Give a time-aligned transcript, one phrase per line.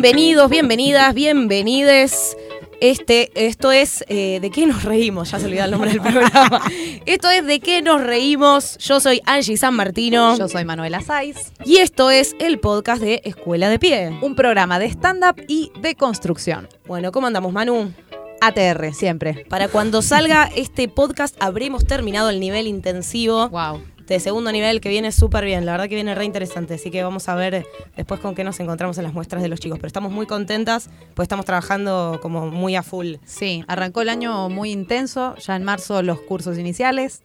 [0.00, 2.34] Bienvenidos, bienvenidas, bienvenides.
[2.80, 5.30] Este, esto es eh, ¿De qué nos reímos?
[5.30, 6.62] Ya se olvidó el nombre del programa.
[7.04, 8.78] Esto es ¿De qué nos reímos?
[8.78, 10.38] Yo soy Angie San Martino.
[10.38, 11.52] Yo soy Manuela Saiz.
[11.66, 14.18] Y esto es el podcast de Escuela de Pie.
[14.22, 16.66] Un programa de stand-up y de construcción.
[16.86, 17.92] Bueno, ¿cómo andamos, Manu?
[18.40, 19.44] ATR, siempre.
[19.50, 23.50] Para cuando salga este podcast habremos terminado el nivel intensivo.
[23.50, 23.82] Wow.
[24.10, 27.00] De segundo nivel que viene súper bien, la verdad que viene re interesante, así que
[27.04, 27.64] vamos a ver
[27.96, 30.90] después con qué nos encontramos en las muestras de los chicos, pero estamos muy contentas,
[31.14, 33.14] pues estamos trabajando como muy a full.
[33.24, 37.22] Sí, arrancó el año muy intenso, ya en marzo los cursos iniciales,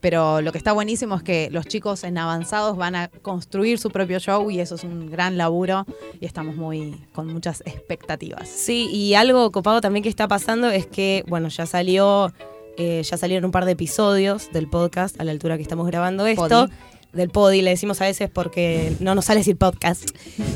[0.00, 3.90] pero lo que está buenísimo es que los chicos en avanzados van a construir su
[3.90, 5.86] propio show y eso es un gran laburo
[6.20, 8.48] y estamos muy con muchas expectativas.
[8.48, 12.32] Sí, y algo copado también que está pasando es que, bueno, ya salió
[12.78, 16.26] eh, ya salieron un par de episodios del podcast a la altura que estamos grabando
[16.26, 16.48] esto.
[16.48, 16.72] Podi.
[17.12, 20.10] Del podi, le decimos a veces porque no nos sale decir podcast.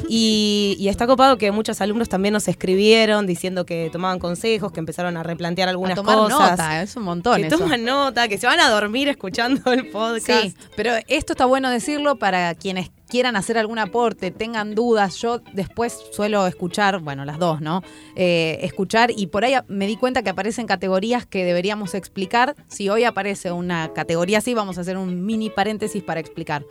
[0.08, 4.78] Y, y está copado que muchos alumnos también nos escribieron diciendo que tomaban consejos, que
[4.80, 6.50] empezaron a replantear algunas a tomar cosas.
[6.50, 7.40] nota, es un montón.
[7.40, 7.58] que eso.
[7.58, 10.44] toman nota, que se van a dormir escuchando el podcast.
[10.44, 15.16] Sí, pero esto está bueno decirlo para quienes quieran hacer algún aporte, tengan dudas.
[15.16, 17.82] Yo después suelo escuchar, bueno, las dos, ¿no?
[18.16, 22.56] Eh, escuchar y por ahí me di cuenta que aparecen categorías que deberíamos explicar.
[22.68, 26.64] Si hoy aparece una categoría así, vamos a hacer un mini paréntesis para explicar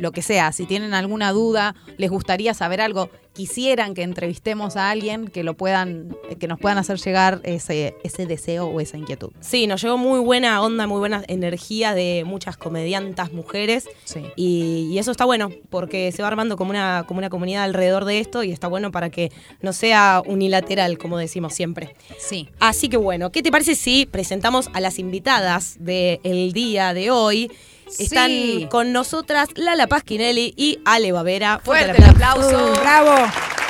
[0.00, 0.50] lo que sea.
[0.52, 5.54] Si tienen alguna duda, les gustaría saber algo, quisieran que entrevistemos a alguien que lo
[5.54, 9.30] puedan, que nos puedan hacer llegar ese, ese deseo o esa inquietud.
[9.40, 13.88] Sí, nos llegó muy buena onda, muy buena energía de muchas comediantas mujeres.
[14.04, 14.22] Sí.
[14.36, 18.04] Y, y eso está bueno, porque se va armando como una, como una comunidad alrededor
[18.04, 21.94] de esto y está bueno para que no sea unilateral, como decimos siempre.
[22.18, 22.48] Sí.
[22.58, 27.50] Así que bueno, ¿qué te parece si presentamos a las invitadas del día de hoy?
[27.98, 28.68] Están Sí.
[28.70, 31.60] con nosotras Lala Pasquinelli y Ale Bavera.
[31.64, 32.72] Fuerte el el aplauso.
[32.80, 33.14] ¡Bravo!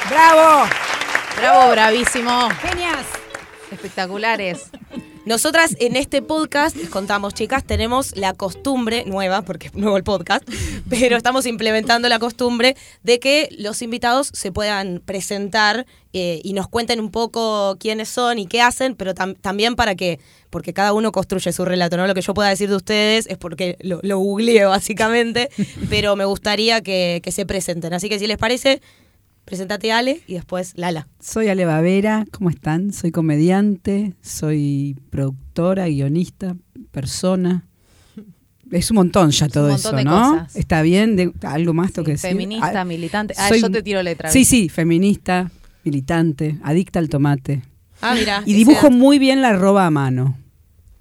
[0.08, 0.68] ¡Bravo!
[1.36, 2.48] Bravo, bravísimo.
[2.60, 3.06] ¡Genias!
[3.70, 4.70] Espectaculares.
[5.26, 10.02] Nosotras en este podcast, les contamos, chicas, tenemos la costumbre nueva, porque es nuevo el
[10.02, 10.42] podcast,
[10.88, 16.68] pero estamos implementando la costumbre de que los invitados se puedan presentar eh, y nos
[16.68, 20.94] cuenten un poco quiénes son y qué hacen, pero tam- también para que, porque cada
[20.94, 22.06] uno construye su relato, ¿no?
[22.06, 25.50] Lo que yo pueda decir de ustedes es porque lo, lo googleé básicamente,
[25.90, 27.92] pero me gustaría que se presenten.
[27.92, 28.80] Así que si les parece,
[29.50, 31.08] presentate Ale y después Lala.
[31.18, 32.92] Soy Ale Bavera, ¿cómo están?
[32.92, 36.54] Soy comediante, soy productora, guionista,
[36.92, 37.66] persona.
[38.70, 40.30] Es un montón ya un todo montón eso, de ¿no?
[40.30, 40.54] cosas.
[40.54, 42.30] Está bien, de, algo más tengo que decir.
[42.30, 43.34] Feminista, Ah, militante.
[43.36, 44.30] Ah, soy- yo te tiro letra.
[44.30, 45.50] Sí, sí, feminista,
[45.82, 47.62] militante, adicta al tomate.
[48.00, 48.44] Ah, mira.
[48.46, 50.38] Y dibujo muy bien la arroba a mano.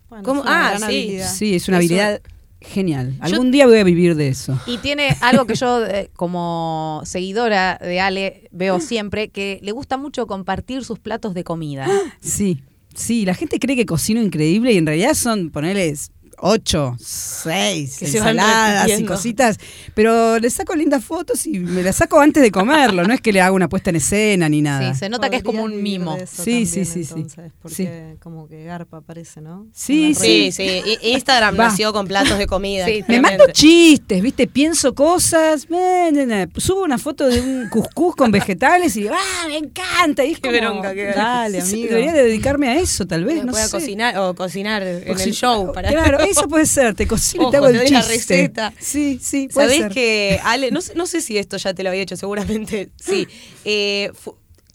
[0.09, 0.83] Ah, sí.
[0.85, 1.31] habilidad.
[1.31, 2.21] Sí, es una Es habilidad
[2.61, 3.15] genial.
[3.19, 4.59] Algún día voy a vivir de eso.
[4.65, 9.97] Y tiene algo que yo, eh, como seguidora de Ale, veo siempre, que le gusta
[9.97, 11.87] mucho compartir sus platos de comida.
[12.21, 12.61] Sí,
[12.93, 16.11] sí, la gente cree que cocino increíble y en realidad son, ponerles
[16.41, 19.57] ocho, seis Que se van ensaladas y cositas,
[19.93, 23.31] pero le saco lindas fotos y me las saco antes de comerlo, no es que
[23.33, 24.93] le haga una puesta en escena ni nada.
[24.93, 26.17] Sí, se nota que es como un mimo.
[26.19, 27.13] Sí, también, sí, sí, sí.
[27.15, 29.67] entonces, Porque como que garpa aparece, ¿no?
[29.73, 30.81] Sí, Sí, sí.
[31.01, 31.65] Instagram Va.
[31.69, 32.85] nació con platos de comida.
[32.89, 34.47] Sí, Me mando chistes, ¿viste?
[34.47, 39.57] Pienso cosas, na, na, subo una foto de un cuscús con vegetales y ¡ah, me
[39.57, 40.23] encanta!
[40.25, 41.89] Y es Qué como, bronca, qué Dale, sí, amigo.
[41.89, 43.71] Debería de dedicarme a eso, tal vez, no Voy a sé.
[43.71, 45.71] cocinar o cocinar en el show.
[45.73, 45.89] Para...
[45.89, 48.13] Claro, eso puede ser, te cocino y Ojo, te hago te el doy la chiste.
[48.15, 48.73] receta.
[48.79, 49.91] Sí, sí, puede ¿Sabés ser.
[49.93, 53.27] que, Ale, no, sé- no sé si esto ya te lo había hecho, seguramente sí.
[53.65, 54.11] Eh,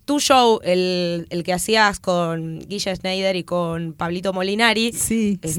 [0.06, 5.52] tu show, el, el que hacías con Guilla Schneider y con Pablito Molinari, Sí, Snorkel,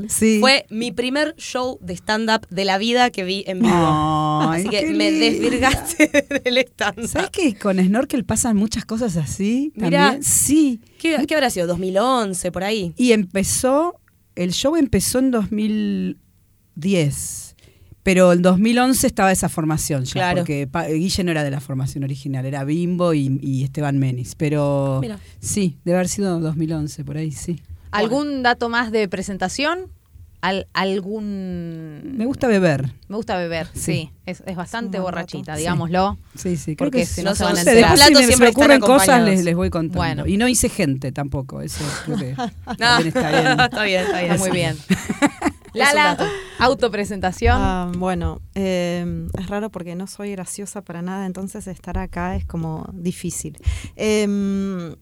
[0.00, 0.38] Snorkel, sí.
[0.40, 3.72] fue mi primer show de stand-up de la vida que vi en vivo.
[3.72, 5.26] Así que me linda.
[5.26, 7.06] desvirgaste del stand-up.
[7.08, 9.70] ¿Sabes que con Snorkel pasan muchas cosas así?
[9.76, 10.06] Mirá.
[10.10, 10.24] También.
[10.24, 10.80] Sí.
[10.98, 11.72] ¿Qué, qué habrá sido?
[11.76, 12.94] ¿2011, por ahí?
[12.96, 14.00] Y empezó,
[14.36, 17.56] el show empezó en 2010.
[18.02, 20.40] Pero en 2011 estaba esa formación ya, Claro.
[20.40, 24.34] porque Guille no era de la formación original, era Bimbo y, y Esteban Menis.
[24.34, 25.18] Pero Mira.
[25.40, 27.60] sí, debe haber sido 2011, por ahí, sí.
[27.92, 29.86] ¿Algún dato más de presentación?
[30.44, 32.16] Al, ¿Algún...?
[32.18, 32.92] Me gusta beber.
[33.08, 33.80] Me gusta beber, sí.
[33.80, 34.10] Sí.
[34.26, 36.18] Es, es bastante borrachita, digámoslo.
[36.34, 37.96] Sí, sí, creo Porque que si no se van a enterar.
[37.96, 39.98] si me- me ocurren cosas, les, les voy contando.
[39.98, 40.26] Bueno.
[40.26, 42.34] Y no hice gente tampoco, eso creo que
[42.78, 43.60] también está bien.
[43.60, 44.32] está bien, está bien.
[44.32, 44.76] Está muy bien.
[45.72, 46.16] Lala,
[46.58, 47.56] autopresentación.
[47.58, 52.44] Ah, bueno, eh, es raro porque no soy graciosa para nada, entonces estar acá es
[52.44, 53.56] como difícil.
[53.96, 54.94] Em,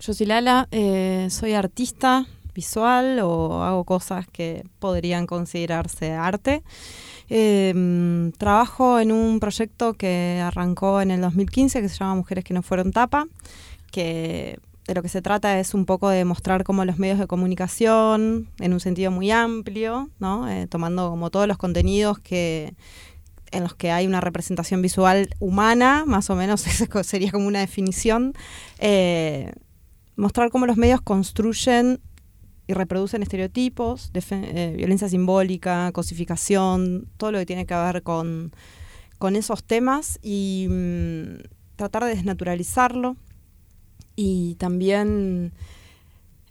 [0.00, 6.62] yo soy Lala, eh, soy artista visual o hago cosas que podrían considerarse arte.
[7.28, 12.54] Eh, trabajo en un proyecto que arrancó en el 2015 que se llama Mujeres que
[12.54, 13.26] no fueron tapa,
[13.92, 17.28] que de lo que se trata es un poco de mostrar cómo los medios de
[17.28, 20.48] comunicación, en un sentido muy amplio, ¿no?
[20.50, 22.74] Eh, tomando como todos los contenidos que
[23.52, 27.60] en los que hay una representación visual humana, más o menos esa sería como una
[27.60, 28.34] definición,
[28.78, 29.52] eh,
[30.16, 32.00] mostrar cómo los medios construyen
[32.70, 38.52] y reproducen estereotipos, eh, violencia simbólica, cosificación, todo lo que tiene que ver con,
[39.18, 43.16] con esos temas y mm, tratar de desnaturalizarlo
[44.14, 45.52] y también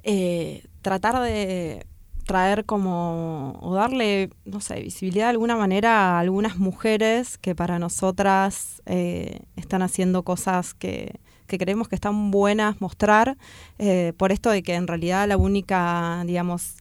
[0.04, 1.86] eh, tratar de
[2.25, 7.80] traer como, o darle, no sé, visibilidad de alguna manera a algunas mujeres que para
[7.80, 13.38] nosotras eh, están haciendo cosas que, que creemos que están buenas mostrar,
[13.78, 16.78] eh, por esto de que en realidad la única, digamos,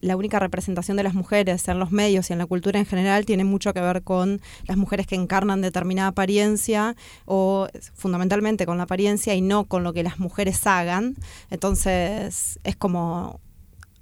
[0.00, 3.26] la única representación de las mujeres en los medios y en la cultura en general
[3.26, 6.96] tiene mucho que ver con las mujeres que encarnan determinada apariencia
[7.26, 11.16] o fundamentalmente con la apariencia y no con lo que las mujeres hagan.
[11.50, 13.40] Entonces es como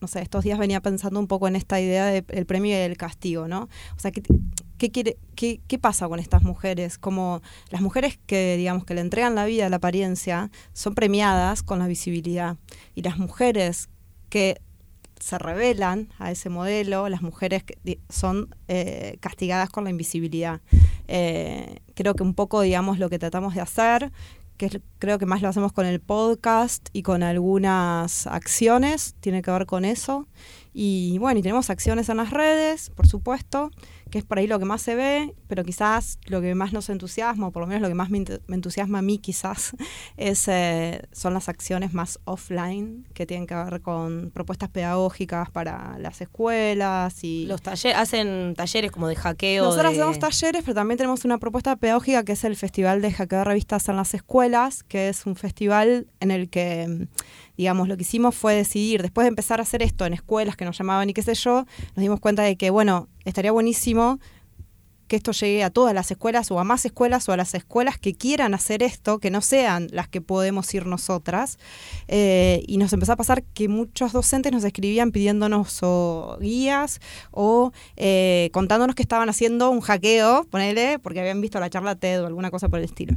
[0.00, 2.96] no sé, estos días venía pensando un poco en esta idea del premio y del
[2.96, 3.62] castigo, ¿no?
[3.96, 4.22] O sea, ¿qué,
[4.78, 6.98] qué, quiere, qué, qué pasa con estas mujeres?
[6.98, 11.62] Como las mujeres que, digamos, que le entregan la vida a la apariencia son premiadas
[11.62, 12.56] con la visibilidad
[12.94, 13.88] y las mujeres
[14.30, 14.60] que
[15.20, 20.60] se revelan a ese modelo, las mujeres que son eh, castigadas con la invisibilidad.
[21.08, 24.12] Eh, creo que un poco, digamos, lo que tratamos de hacer
[24.58, 29.52] que creo que más lo hacemos con el podcast y con algunas acciones, tiene que
[29.52, 30.26] ver con eso.
[30.74, 33.70] Y bueno, y tenemos acciones en las redes, por supuesto,
[34.10, 36.88] que es por ahí lo que más se ve, pero quizás lo que más nos
[36.88, 39.72] entusiasma, o por lo menos lo que más me, entusiasma a mí quizás,
[40.16, 45.98] es, eh, son las acciones más offline, que tienen que ver con propuestas pedagógicas para
[45.98, 47.46] las escuelas y...
[47.46, 49.64] Los talleres, hacen talleres como de hackeo.
[49.64, 53.38] Nosotros hacemos talleres, pero también tenemos una propuesta pedagógica que es el Festival de Hackeo
[53.40, 57.08] de Revistas en las Escuelas, que es un festival en el que
[57.58, 60.64] digamos, lo que hicimos fue decidir, después de empezar a hacer esto en escuelas que
[60.64, 61.66] nos llamaban y qué sé yo,
[61.96, 64.20] nos dimos cuenta de que, bueno, estaría buenísimo
[65.08, 67.98] que esto llegue a todas las escuelas o a más escuelas o a las escuelas
[67.98, 71.58] que quieran hacer esto, que no sean las que podemos ir nosotras.
[72.06, 75.80] Eh, y nos empezó a pasar que muchos docentes nos escribían pidiéndonos
[76.40, 77.00] guías
[77.32, 82.22] o eh, contándonos que estaban haciendo un hackeo, ponele, porque habían visto la charla TED
[82.22, 83.16] o alguna cosa por el estilo.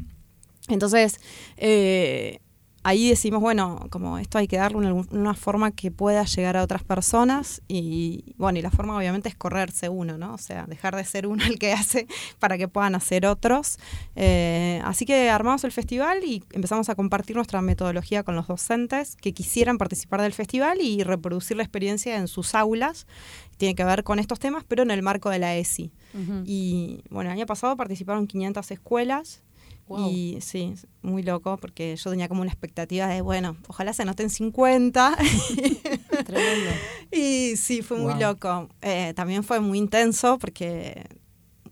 [0.70, 1.20] Entonces,
[1.58, 2.40] eh,
[2.84, 6.64] ahí decimos, bueno, como esto hay que darle una, una, forma que pueda llegar a
[6.64, 10.34] otras personas y bueno, y la forma obviamente es correrse uno, ¿no?
[10.34, 12.08] O sea, dejar de ser uno el que hace
[12.40, 13.78] para que puedan hacer otros.
[14.16, 19.16] Eh, así que armamos el festival y empezamos a compartir nuestra metodología con los docentes
[19.16, 23.06] que quisieran participar del festival y reproducir la experiencia en sus aulas.
[23.58, 25.92] Tiene que ver con estos temas, pero en el marco de la ESI.
[26.46, 29.44] Y bueno, el año pasado participaron 500 escuelas
[30.00, 34.30] y sí, muy loco, porque yo tenía como una expectativa de, bueno, ojalá se anoten
[34.30, 35.18] 50.
[36.26, 36.72] Tremendo.
[37.12, 38.70] y sí, fue muy loco.
[38.82, 41.06] Eh, también fue muy intenso porque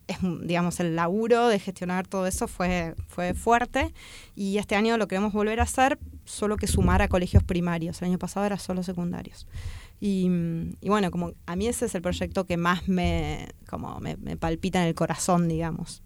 [0.08, 3.94] es, digamos, el laburo de gestionar todo eso fue, fue fuerte
[4.36, 8.02] y este año lo queremos volver a hacer, solo que sumar a colegios primarios.
[8.02, 9.48] El año pasado era solo secundarios.
[10.02, 10.30] Y,
[10.82, 14.38] y bueno, como a mí ese es el proyecto que más me, como me, me
[14.38, 16.02] palpita en el corazón, digamos,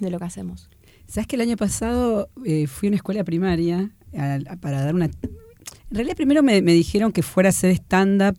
[0.00, 0.68] de lo que hacemos.
[1.12, 3.90] ¿Sabes que el año pasado eh, fui a una escuela primaria
[4.62, 5.04] para dar una...
[5.04, 5.10] En
[5.90, 8.38] realidad primero me, dijeron que fuera a hacer stand-up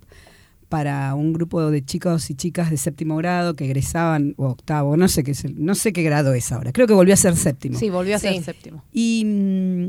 [0.69, 5.07] para un grupo de chicos y chicas de séptimo grado que egresaban, o octavo, no
[5.07, 6.71] sé qué no sé qué grado es ahora.
[6.71, 7.77] Creo que volvió a ser séptimo.
[7.77, 8.83] Sí, volvió a ser séptimo.
[8.91, 9.83] Y, mm,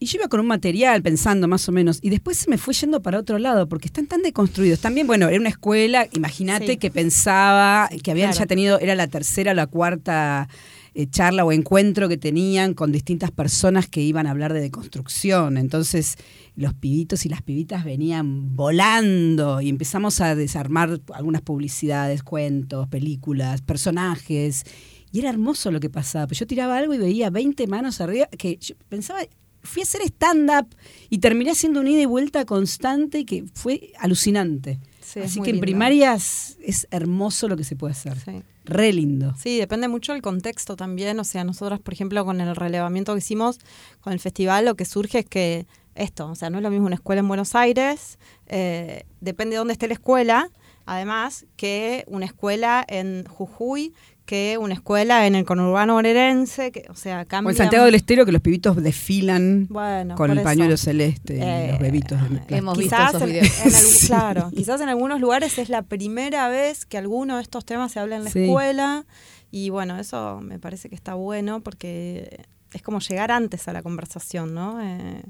[0.00, 2.74] y, yo iba con un material pensando más o menos, y después se me fue
[2.74, 4.80] yendo para otro lado, porque están tan deconstruidos.
[4.80, 9.52] También, bueno, era una escuela, imagínate que pensaba que habían ya tenido, era la tercera
[9.52, 10.48] o la cuarta
[10.94, 15.56] eh, charla o encuentro que tenían con distintas personas que iban a hablar de deconstrucción.
[15.56, 16.16] Entonces
[16.54, 23.60] los pibitos y las pibitas venían volando y empezamos a desarmar algunas publicidades, cuentos, películas,
[23.60, 24.62] personajes.
[25.10, 26.28] Y era hermoso lo que pasaba.
[26.28, 29.20] Pues yo tiraba algo y veía 20 manos arriba, que yo pensaba,
[29.64, 30.68] fui a hacer stand-up
[31.10, 34.78] y terminé haciendo un ida y vuelta constante que fue alucinante.
[35.22, 38.16] Así que en primarias es hermoso lo que se puede hacer.
[38.64, 39.34] Re lindo.
[39.36, 41.18] Sí, depende mucho del contexto también.
[41.20, 43.58] O sea, nosotros, por ejemplo, con el relevamiento que hicimos
[44.00, 46.86] con el festival, lo que surge es que esto, o sea, no es lo mismo
[46.86, 50.50] una escuela en Buenos Aires, eh, depende de dónde esté la escuela,
[50.86, 53.92] además, que una escuela en Jujuy
[54.26, 57.48] que una escuela en el conurbano bonaerense, que, o sea, cambia.
[57.48, 60.44] O en Santiago del Estero que los pibitos desfilan Bueno, con el eso.
[60.44, 63.66] pañuelo celeste y los bebitos visto Quizás esos en, videos.
[63.66, 67.66] en algún- claro, quizás en algunos lugares es la primera vez que alguno de estos
[67.66, 68.44] temas se habla en la Sí.
[68.44, 69.04] escuela
[69.50, 73.82] y bueno, eso me parece que está bueno porque es como llegar antes a la
[73.82, 74.80] conversación, ¿no?
[74.82, 75.20] Eh,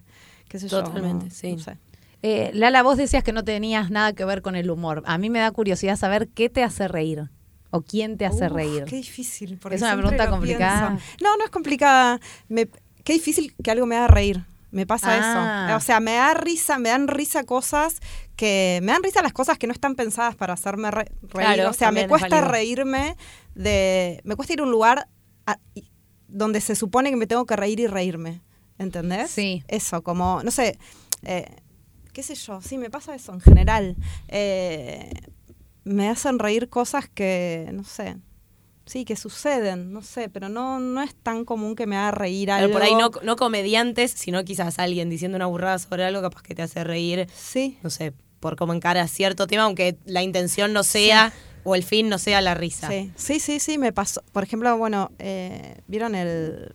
[0.49, 1.53] qué sé yo, Totalmente, no- sí.
[1.57, 1.79] no sé.
[2.27, 5.03] Eh, Lala, vos decías que no tenías nada que ver con el humor.
[5.05, 7.29] A mí me da curiosidad saber qué te hace reír
[7.71, 8.85] o quién te hace Uf, reír.
[8.85, 9.59] Qué difícil.
[9.61, 10.89] porque Es una pregunta complicada.
[10.97, 11.05] pienso.
[11.23, 12.19] No, no es complicada.
[12.49, 12.69] Me-
[13.05, 14.43] qué difícil que algo me haga reír.
[14.71, 15.67] Me pasa Ah.
[15.69, 15.77] eso.
[15.77, 18.01] O sea, me da risa, me dan risa cosas
[18.37, 18.81] que.
[18.83, 21.55] Me dan risa las cosas que no están pensadas para hacerme re- reír.
[21.57, 23.17] Claro, o sea, me cuesta reírme
[23.55, 24.23] de.
[24.25, 25.09] Me cuesta ir a un lugar
[25.47, 25.59] a-
[26.27, 28.41] donde se supone que me tengo que reír y reírme.
[28.79, 29.31] ¿Entendés?
[29.31, 29.63] Sí.
[29.69, 30.79] Eso, como, no sé.
[31.27, 31.47] eh,
[32.15, 33.97] qué sé yo, sí, me pasa eso en general.
[34.29, 35.11] Eh,
[35.85, 38.17] me hacen reír cosas que, no sé,
[38.87, 42.47] sí, que suceden, no sé, pero no, no es tan común que me haga reír
[42.49, 42.73] Pero algo.
[42.73, 46.55] por ahí no, no comediantes, sino quizás alguien diciendo una burrada sobre algo capaz que
[46.55, 50.85] te hace reír, Sí, no sé, por cómo encara cierto tema, aunque la intención no
[50.85, 51.33] sea
[51.65, 52.89] o el fin no sea la risa.
[52.89, 54.23] sí, sí, sí, sí, me pasó.
[54.33, 56.75] Por ejemplo, bueno, eh, ¿vieron el,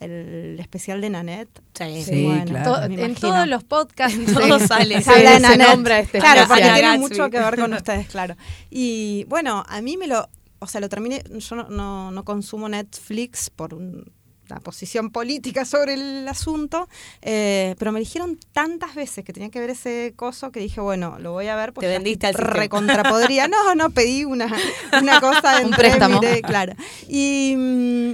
[0.00, 1.60] el especial de Nanette?
[1.74, 2.02] Sí.
[2.02, 2.80] Sí, claro.
[2.82, 4.96] To- me en todos los podcasts Todo se- sale.
[4.96, 5.68] se, Se habla de se Nanette.
[5.68, 6.98] nombra este Claro, porque tiene Gatsby.
[6.98, 8.36] mucho que ver con ustedes, claro.
[8.70, 10.28] Y bueno, a mí me lo,
[10.58, 14.10] o sea, lo terminé, yo no, no, no consumo Netflix por un-
[14.50, 16.88] una posición política sobre el asunto,
[17.22, 21.20] eh, pero me dijeron tantas veces que tenía que ver ese coso que dije, bueno,
[21.20, 23.46] lo voy a ver porque Te vendiste al recontrapodría.
[23.46, 24.52] No, no, pedí una,
[25.00, 26.18] una cosa, Un entré, préstamo.
[26.20, 26.72] miré, claro.
[27.06, 28.12] Y, mm,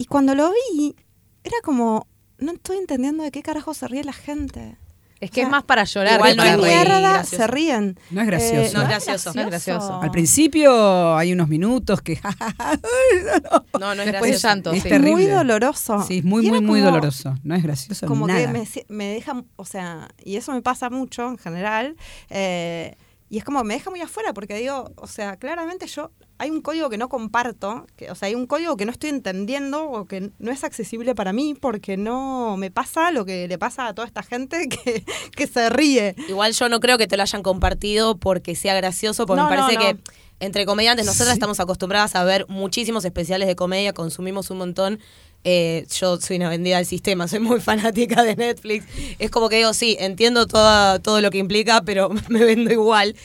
[0.00, 0.96] y cuando lo vi,
[1.44, 2.06] era como,
[2.38, 4.76] no estoy entendiendo de qué carajo se ríe la gente.
[5.20, 6.14] Es que O es más para llorar.
[6.14, 6.78] igual que no para es ¿Qué muy reír.
[6.88, 7.36] mierda gracioso.
[7.36, 7.98] se ríen?
[8.10, 8.54] No es gracioso.
[8.56, 9.32] Eh, No es gracioso.
[9.34, 10.00] No es gracioso.
[10.00, 12.18] Al principio hay unos minutos que
[13.78, 14.48] No, no es Después gracioso.
[14.48, 14.72] llanto.
[14.72, 14.88] Es sí.
[14.88, 15.12] terrible.
[15.12, 16.02] Muy doloroso.
[16.08, 17.34] Sí, es muy, muy, muy como- doloroso.
[17.42, 18.40] No es gracioso Como nada.
[18.40, 21.96] que me, me deja, o sea, y eso me pasa mucho en general,
[22.30, 22.96] eh,
[23.30, 26.60] y es como me deja muy afuera porque digo, o sea, claramente yo, hay un
[26.60, 30.04] código que no comparto, que, o sea, hay un código que no estoy entendiendo o
[30.06, 33.94] que no es accesible para mí porque no me pasa lo que le pasa a
[33.94, 35.04] toda esta gente que,
[35.36, 36.16] que se ríe.
[36.28, 39.56] Igual yo no creo que te lo hayan compartido porque sea gracioso, porque No, me
[39.56, 39.96] parece no, no.
[39.96, 40.02] que
[40.40, 44.98] entre comediantes nosotras estamos acostumbradas a ver muchísimos especiales de comedia, consumimos un montón.
[45.44, 48.84] Eh, yo soy una vendida del sistema, soy muy fanática de Netflix.
[49.18, 53.16] Es como que digo, sí, entiendo toda, todo lo que implica, pero me vendo igual.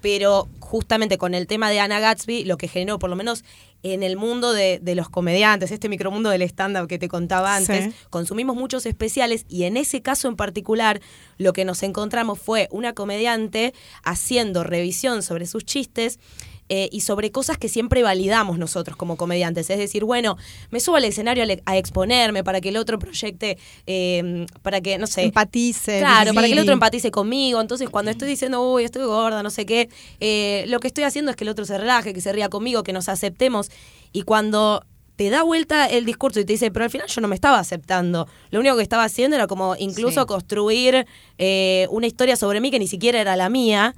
[0.00, 3.42] Pero justamente con el tema de Ana Gatsby, lo que generó, por lo menos
[3.82, 7.84] en el mundo de, de los comediantes, este micromundo del stand-up que te contaba antes,
[7.84, 7.92] Sí.
[8.10, 11.00] consumimos muchos especiales y en ese caso en particular
[11.36, 16.18] lo que nos encontramos fue una comediante haciendo revisión sobre sus chistes
[16.68, 19.68] eh, y sobre cosas que siempre validamos nosotros como comediantes.
[19.70, 20.36] Es decir, bueno,
[20.70, 25.06] me subo al escenario a, exponerme para que el otro proyecte, eh, para que, no
[25.06, 25.98] sé, Empatice.
[25.98, 27.60] Claro, para que el otro empatice conmigo.
[27.60, 29.88] Entonces, cuando estoy diciendo, uy, estoy gorda, no sé qué,
[30.20, 32.82] eh, lo que estoy haciendo es que el otro se relaje, que se ría conmigo,
[32.82, 33.70] que nos aceptemos.
[34.12, 34.84] Y cuando
[35.16, 37.58] te da vuelta el discurso y te dice, pero al final yo no me estaba
[37.58, 38.26] aceptando.
[38.50, 40.26] Lo único que estaba haciendo era como incluso Sí.
[40.26, 41.06] construir
[41.38, 43.94] eh, una historia sobre mí que ni siquiera era la mía.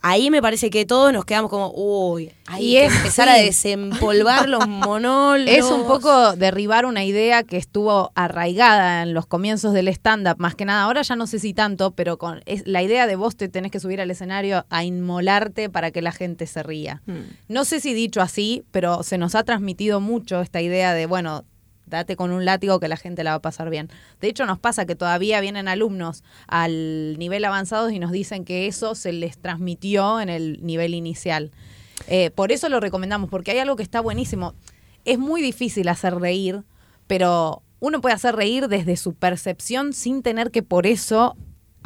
[0.00, 4.66] Ahí me parece que todos nos quedamos como, uy, que es- empezar a desempolvar los
[4.68, 5.50] monólogos.
[5.52, 10.54] Es un poco derribar una idea que estuvo arraigada en los comienzos del stand-up, más
[10.54, 10.84] que nada.
[10.84, 13.72] Ahora ya no sé si tanto, pero con es la idea de vos te tenés
[13.72, 17.02] que subir al escenario a inmolarte para que la gente se ría.
[17.06, 17.18] Mm.
[17.48, 21.44] No sé si dicho así, pero se nos ha transmitido mucho esta idea de, bueno,
[21.88, 23.88] date con un látigo que la gente la va a pasar bien.
[24.20, 28.66] De hecho, nos pasa que todavía vienen alumnos al nivel avanzado y nos dicen que
[28.66, 31.50] eso se les transmitió en el nivel inicial.
[32.06, 34.54] Eh, por eso lo recomendamos, porque hay algo que está buenísimo.
[35.04, 36.64] Es muy difícil hacer reír,
[37.06, 41.36] pero uno puede hacer reír desde su percepción sin tener que por eso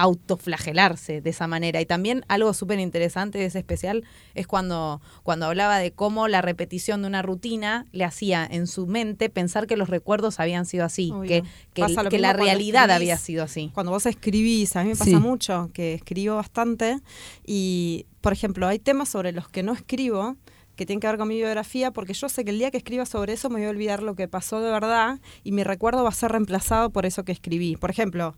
[0.02, 1.80] autoflagelarse de esa manera.
[1.80, 4.04] Y también algo súper interesante de ese especial
[4.34, 8.86] es cuando, cuando hablaba de cómo la repetición de una rutina le hacía en su
[8.86, 11.28] mente pensar que los recuerdos habían sido así, Obvio.
[11.28, 11.42] que,
[11.86, 12.96] que, que la realidad escribís.
[12.96, 13.70] había sido así.
[13.74, 15.16] Cuando vos escribís, a mí me pasa Sí.
[15.16, 16.98] mucho que escribo bastante
[17.46, 20.36] y, por ejemplo, hay temas sobre los que no escribo
[20.76, 23.04] que tienen que ver con mi biografía porque yo sé que el día que escriba
[23.04, 26.08] sobre eso me voy a olvidar lo que pasó de verdad y mi recuerdo va
[26.08, 27.76] a ser reemplazado por eso que escribí.
[27.76, 28.36] Por ejemplo,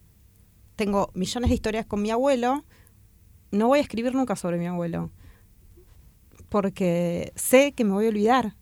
[0.76, 2.64] tengo millones de historias con mi abuelo,
[3.50, 5.10] no voy a escribir nunca sobre mi abuelo
[6.48, 8.54] porque sé que me voy a olvidar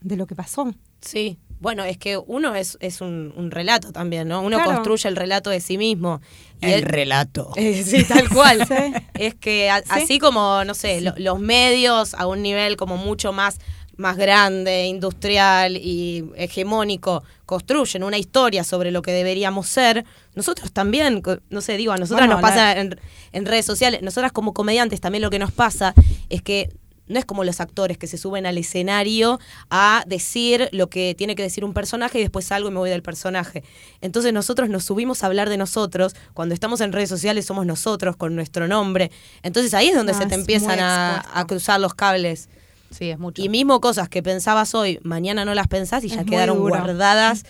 [0.00, 0.72] de lo que pasó.
[1.00, 4.40] Sí, bueno, es que uno es, es un, un relato también, ¿no?
[4.42, 4.72] Uno Claro.
[4.74, 6.20] construye el relato de sí mismo.
[6.60, 7.50] Y El él- relato.
[7.56, 8.64] Eh, sí, tal cual.
[8.68, 8.92] Sí.
[9.14, 13.32] Es que a- así como, no sé, lo- los medios a un nivel como mucho
[13.32, 13.58] más
[14.00, 20.04] más grande, industrial y hegemónico construyen una historia sobre lo que deberíamos ser,
[20.34, 22.98] nosotros también, no sé, digo, a nosotras nos pasa en,
[23.32, 25.94] en, redes sociales, nosotras como comediantes también lo que nos pasa
[26.28, 26.70] es que
[27.10, 31.34] no es como los actores que se suben al escenario a decir lo que tiene
[31.34, 33.64] que decir un personaje y después salgo y me voy del personaje.
[34.00, 38.16] Entonces nosotros nos subimos a hablar de nosotros, cuando estamos en redes sociales somos nosotros
[38.16, 39.10] con nuestro nombre.
[39.42, 42.48] Entonces ahí es donde se te empiezan a, cruzar los cables.
[42.90, 43.42] Sí, es mucho.
[43.42, 47.44] Y mismo cosas que pensabas hoy, mañana no las pensás y ya quedaron guardadas.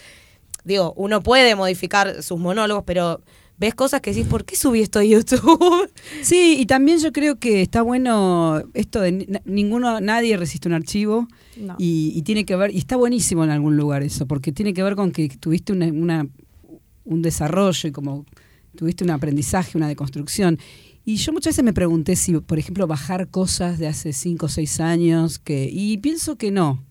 [0.65, 3.23] Digo, uno puede modificar sus monólogos, pero
[3.61, 5.91] ves cosas que decís, ¿por qué subí esto a YouTube?
[6.23, 11.29] Sí, y también yo creo que está bueno esto de ninguno, nadie resiste un archivo
[11.79, 14.97] y, tiene que ver, y está buenísimo en algún lugar eso, porque tiene que ver
[14.97, 16.27] con que tuviste una,
[17.05, 18.25] un desarrollo y como
[18.77, 20.59] tuviste un aprendizaje, una deconstrucción.
[21.11, 24.49] Y yo muchas veces me pregunté si, por ejemplo, bajar cosas de hace cinco o
[24.49, 26.85] seis años, que, y pienso que no,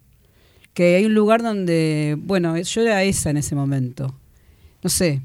[0.74, 4.14] que hay un lugar donde, bueno, yo era esa en ese momento.
[4.84, 5.22] No sé,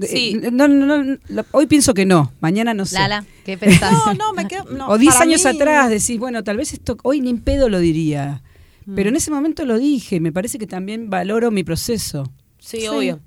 [0.00, 0.40] Sí.
[0.40, 1.18] Eh, no, no,
[1.50, 2.94] hoy pienso que no, mañana no sé.
[2.94, 3.92] Lala, ¿qué pensás?
[4.06, 4.64] no, no, me quedo.
[4.88, 8.42] o 10 años atrás decís, bueno, tal vez esto, hoy ni en pedo lo diría.
[8.86, 8.94] Mm.
[8.94, 12.32] Pero en ese momento lo dije, me parece que también valoro mi proceso.
[12.60, 13.18] Sí, obvio.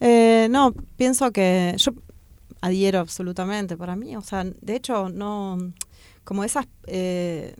[0.00, 1.94] Eh, no, pienso que yo
[2.60, 4.16] adhiero absolutamente para mí.
[4.16, 5.72] O sea, de hecho, no.
[6.24, 6.66] Como esas.
[6.86, 7.54] Eh,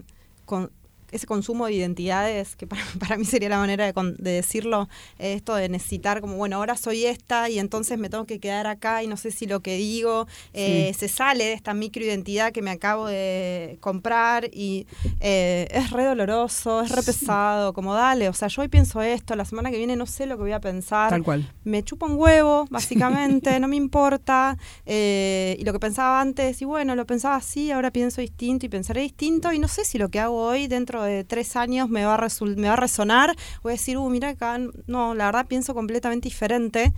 [0.45, 0.71] con,
[1.17, 2.83] ese consumo de identidades, que para,
[3.19, 7.59] mí sería la manera de, decirlo, esto de necesitar como, bueno, ahora soy esta y
[7.59, 11.09] entonces me tengo que quedar acá y no sé si lo que digo eh, se
[11.09, 14.87] sale de esta microidentidad que me acabo de comprar y
[15.21, 19.37] eh, es re doloroso, es re pesado, como dale, o sea, yo hoy pienso esto,
[19.37, 21.11] la semana que viene no sé lo que voy a pensar.
[21.11, 21.51] Tal cual.
[21.65, 24.57] Me chupa un huevo, básicamente, no me importa.
[24.85, 28.69] Eh, y lo que pensaba antes, y bueno, lo pensaba así, ahora pienso distinto y
[28.69, 32.05] pensaré distinto y no sé si lo que hago hoy dentro de tres años me
[32.05, 35.47] va a, me va a resonar, voy a decir, uh, mira acá, no, la verdad
[35.47, 36.93] pienso completamente diferente.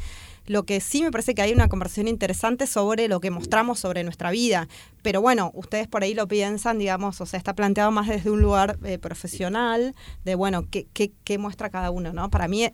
[0.47, 4.03] Lo que sí me parece que hay una conversación interesante sobre lo que mostramos sobre
[4.03, 4.67] nuestra vida.
[5.03, 8.41] Pero bueno, ustedes por ahí lo piensan, digamos, o sea, está planteado más desde un
[8.41, 9.95] lugar eh, profesional,
[10.25, 12.31] de bueno, ¿qué, qué, muestra cada uno, ¿no?
[12.31, 12.67] Para mí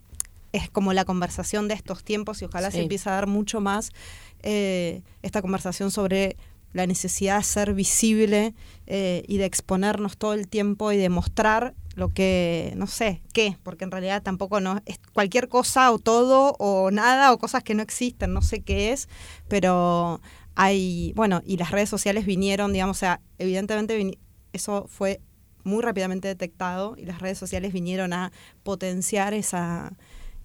[0.53, 3.90] es como la conversación de estos tiempos y ojalá se empiece a dar mucho más
[4.44, 6.37] eh, esta conversación sobre
[6.75, 8.55] la necesidad de ser visible
[8.87, 13.57] eh, y de exponernos todo el tiempo y de mostrar lo que, no sé, qué,
[13.63, 17.75] porque en realidad tampoco no es cualquier cosa o todo o nada o cosas que
[17.75, 19.09] no existen, no sé qué es,
[19.49, 20.21] pero
[20.57, 24.19] hay, bueno, y las redes sociales vinieron, digamos, o sea, evidentemente
[24.53, 25.21] eso fue
[25.63, 28.33] muy rápidamente detectado y las redes sociales vinieron a
[28.65, 29.97] potenciar esa,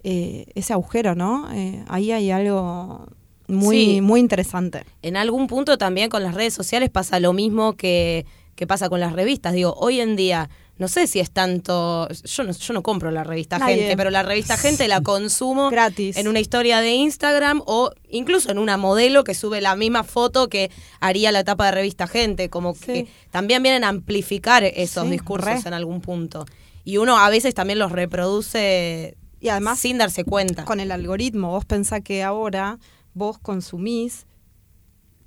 [0.03, 1.51] eh, ese agujero, ¿no?
[1.51, 3.07] Eh, ahí hay algo
[3.49, 4.85] muy, muy interesante.
[5.01, 8.99] En algún punto también con las redes sociales pasa lo mismo que, que pasa con
[8.99, 9.53] las revistas.
[9.53, 12.07] Digo, hoy en día no sé si es tanto.
[12.07, 16.15] Yo no, yo no compro la revista Gente, pero la revista Gente la consumo gratis
[16.15, 20.47] en una historia de Instagram o incluso en una modelo que sube la misma foto
[20.47, 22.49] que haría la etapa de revista Gente.
[22.49, 26.45] Como que también vienen a amplificar esos discursos en algún punto.
[26.85, 30.63] Y uno a veces también los reproduce y además sin darse cuenta.
[30.63, 32.79] Con el algoritmo, vos pensás que ahora
[33.13, 34.25] vos consumís.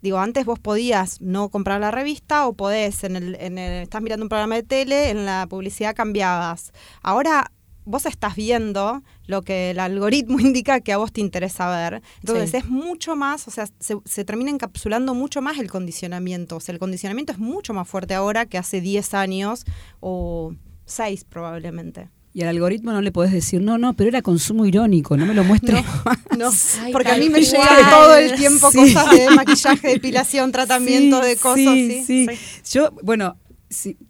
[0.01, 4.03] Digo, antes vos podías no comprar la revista o podés, en el, en el, estás
[4.03, 6.73] mirando un programa de tele, en la publicidad cambiabas.
[7.03, 7.53] Ahora
[7.85, 12.03] vos estás viendo lo que el algoritmo indica que a vos te interesa ver.
[12.21, 16.57] Entonces es mucho más, o sea, se, se, termina encapsulando mucho más el condicionamiento.
[16.57, 19.65] O sea, el condicionamiento es mucho más fuerte ahora que hace 10 años
[20.01, 20.55] o
[20.87, 22.09] 6 probablemente.
[22.35, 25.35] Y al algoritmo no le podés decir, no, no, pero era consumo irónico, no me
[25.35, 25.85] lo muestre.
[26.39, 26.51] No,
[26.93, 31.75] porque a mí me llega todo el tiempo cosas de maquillaje, depilación, tratamiento de cosas.
[31.75, 32.27] Sí, sí,
[32.73, 33.37] Yo, bueno,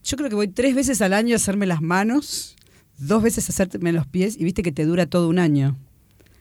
[0.04, 2.56] yo creo que voy tres veces al año a hacerme las manos,
[2.96, 5.76] dos veces a hacerme los pies y viste que te dura todo un año.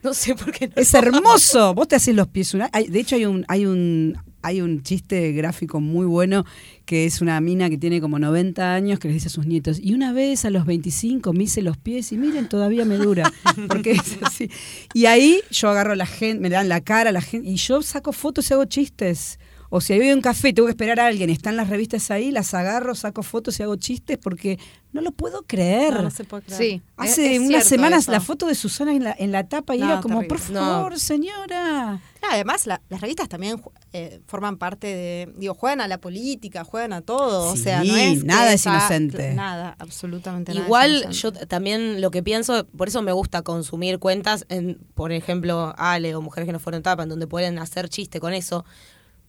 [0.04, 0.70] No sé por qué.
[0.76, 1.74] Es hermoso.
[1.74, 2.54] Vos te haces los pies.
[2.54, 6.46] Una, de hecho, hay un, hay un, hay un chiste gráfico muy bueno
[6.86, 9.80] que es una mina que tiene como 90 años que les dice a sus nietos,
[9.82, 13.32] y una vez a los 25 me hice los pies y miren, todavía me dura.
[13.68, 14.50] Porque es así.
[14.94, 17.56] Y ahí yo agarro a la gente, me dan la cara a la gente, y
[17.56, 19.40] yo saco fotos y hago chistes.
[19.74, 22.54] O si hay un café, tengo que esperar a alguien, están las revistas ahí, las
[22.54, 24.60] agarro, saco fotos y hago chistes porque
[24.92, 25.94] no lo puedo creer.
[26.04, 26.62] No, se puede creer.
[26.62, 30.02] Sí, Hace unas semanas la foto de Susana en la, en la tapa y era
[30.02, 32.02] como, por favor, señora.
[32.30, 33.62] además, las revistas también
[33.94, 37.50] eh, forman parte de, digo, juegan a la política, juegan a todo.
[37.50, 39.34] o sea, no es nada es inocente.
[39.34, 40.66] Nada, absolutamente nada.
[40.66, 45.74] Igual yo también lo que pienso, por eso me gusta consumir cuentas, en, por ejemplo,
[45.78, 48.66] Ale o Mujeres que no fueron tapa, en donde pueden hacer chiste con eso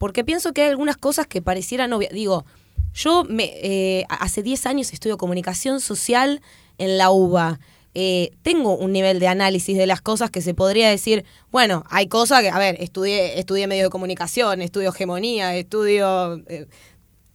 [0.03, 2.13] porque pienso que hay algunas cosas que parecieran obvias.
[2.13, 2.45] Digo,
[2.93, 6.43] yo me, eh, hace 10 años estudio comunicación social
[6.77, 7.61] en la UBA,
[7.95, 12.09] eh, tengo un nivel de análisis de las cosas que se podría decir, bueno, hay
[12.09, 16.43] cosas que, a ver, estudié, estudié medios de comunicación, estudio hegemonía, estudio...
[16.49, 16.67] eh,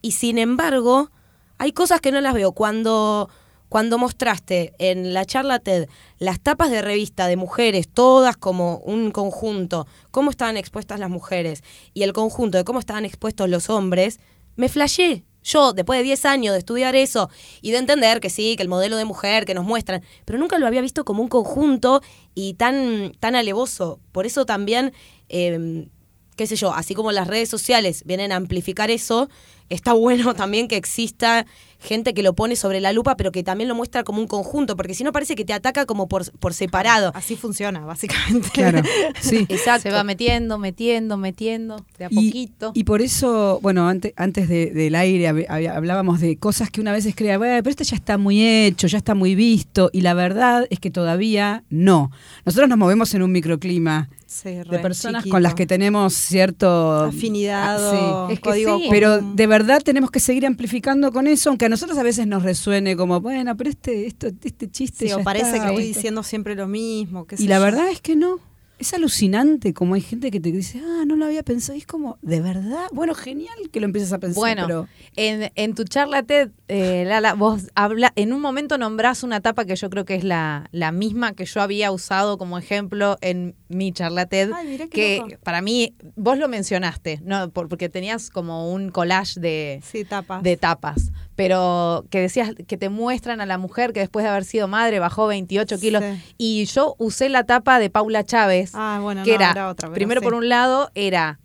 [0.02, 1.10] y sin embargo,
[1.56, 2.52] hay cosas que no las veo.
[2.52, 3.30] Cuando,
[3.68, 9.10] cuando mostraste en la charla TED las tapas de revista de mujeres, todas como un
[9.10, 11.62] conjunto, cómo estaban expuestas las mujeres
[11.94, 14.20] y el conjunto de cómo estaban expuestos los hombres,
[14.56, 15.24] me flashé.
[15.42, 17.30] Yo, después de 10 años de estudiar eso
[17.62, 20.58] y de entender que sí, que el modelo de mujer que nos muestran, pero nunca
[20.58, 22.02] lo había visto como un conjunto
[22.34, 24.00] y tan, tan alevoso.
[24.12, 24.92] Por eso también,
[25.28, 25.88] eh,
[26.36, 29.30] qué sé yo, así como las redes sociales vienen a amplificar eso,
[29.68, 31.46] está bueno también que exista
[31.80, 34.76] gente que lo pone sobre la lupa, pero que también lo muestra como un conjunto,
[34.76, 37.12] porque si no parece que te ataca como por, por separado.
[37.14, 38.48] Así funciona, básicamente.
[38.52, 38.82] Claro,
[39.20, 39.38] sí.
[39.48, 39.82] Exacto.
[39.82, 42.72] Se va metiendo, metiendo, metiendo, de a Y- poquito.
[42.74, 46.80] Y, por eso, bueno, antes, antes de- del aire hab- hab- hablábamos de cosas que
[46.80, 50.00] una vez crea, "Bueno, pero esto ya está muy hecho, ya está muy visto, y
[50.00, 52.10] la verdad es que todavía no.
[52.44, 55.34] Nosotros nos movemos en un microclima Sí, de personas chiquito.
[55.34, 58.86] con las que tenemos cierto afinidad Ah, o Es que sí.
[58.90, 62.42] Pero de verdad tenemos que seguir amplificando con eso, aunque a nosotros a veces nos
[62.42, 65.84] resuene como, bueno, pero este, esto, este chiste Sí, ya o parece está, que estoy
[65.84, 65.98] esto".
[65.98, 67.26] diciendo siempre lo mismo.
[67.26, 67.62] qué sé Y la yo.
[67.62, 68.40] verdad es que no.
[68.80, 71.74] Es alucinante como hay gente que te dice, ah, no lo había pensado.
[71.74, 72.86] Y es como, ¿de verdad?
[72.92, 74.36] Bueno, genial que lo empieces a pensar.
[74.40, 79.24] Bueno, pero en, en tu charla TED, eh, Lala, vos habla, en un momento nombrás
[79.24, 82.56] una tapa que yo creo que es la, la misma que yo había usado como
[82.56, 85.34] ejemplo en mi charla TED, Ay, que loco.
[85.42, 90.40] para mí, vos lo mencionaste, no Por- porque tenías como un collage de, Sí, tapas.
[90.44, 94.44] de tapas, pero que decías que te muestran a la mujer que después de haber
[94.44, 96.02] sido madre bajó 28 kilos.
[96.02, 96.34] Sí.
[96.36, 99.88] Y yo usé la tapa de Paula Chávez, Ah, bueno, que no, era, era otra.
[99.92, 100.24] primero sí.
[100.24, 101.38] por un lado, era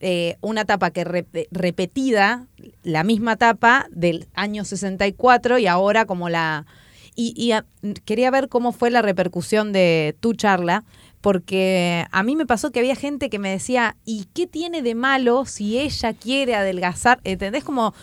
[0.00, 2.46] eh, una tapa que rep- repetida,
[2.82, 6.66] la misma tapa del año 64 y ahora como la...
[7.16, 7.64] Y, y a-
[8.04, 10.84] quería ver cómo fue la repercusión de tu charla,
[11.22, 14.94] porque a mí me pasó que había gente que me decía, ¿y qué tiene de
[14.94, 17.18] malo si ella quiere adelgazar?
[17.24, 17.64] ¿Entendés?
[17.64, 17.94] Como,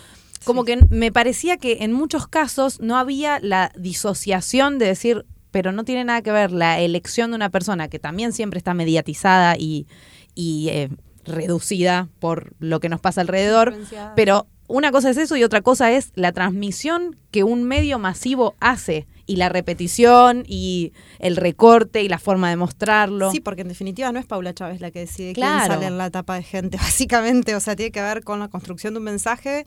[0.45, 5.71] como que me parecía que en muchos casos no había la disociación de decir, pero
[5.71, 9.55] no tiene nada que ver la elección de una persona que también siempre está mediatizada
[9.57, 9.87] y,
[10.35, 10.89] y eh,
[11.25, 13.75] reducida por lo que nos pasa alrededor,
[14.15, 18.55] pero una cosa es eso y otra cosa es la transmisión que un medio masivo
[18.59, 23.31] hace y la repetición y el recorte y la forma de mostrarlo.
[23.31, 25.57] Sí, porque en definitiva no es Paula Chávez la que decide Claro.
[25.65, 27.55] quién sale en la tapa de gente, básicamente.
[27.55, 29.65] O sea, tiene que ver con la construcción de un mensaje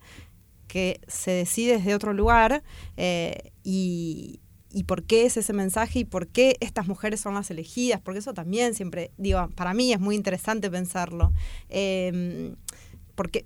[0.69, 2.63] que se decide desde otro lugar
[2.95, 4.39] eh, y,
[4.71, 8.19] y por qué es ese mensaje y por qué estas mujeres son las elegidas, porque
[8.19, 11.33] eso también siempre, digo, para mí es muy interesante pensarlo.
[11.69, 12.53] Eh,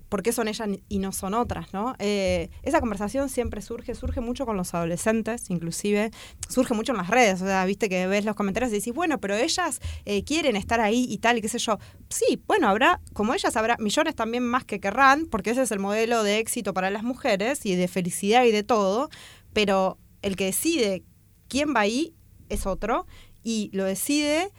[0.08, 1.72] ¿por qué, son ellas y no son otras?
[1.72, 1.96] ¿no?
[1.98, 6.12] Eh, esa conversación siempre surge, surge mucho con los adolescentes, inclusive,
[6.48, 9.18] surge mucho en las redes, o sea, viste que ves los comentarios y decís, bueno,
[9.18, 11.78] pero ellas eh, quieren estar ahí y tal, y qué sé yo.
[12.08, 15.80] Sí, bueno, habrá, como ellas habrá millones también más que querrán, porque ese es el
[15.80, 19.08] modelo de éxito para las mujeres y de felicidad y de todo,
[19.52, 21.02] pero el que decide
[21.48, 22.14] quién va ahí
[22.48, 23.06] es otro
[23.42, 24.52] y lo decide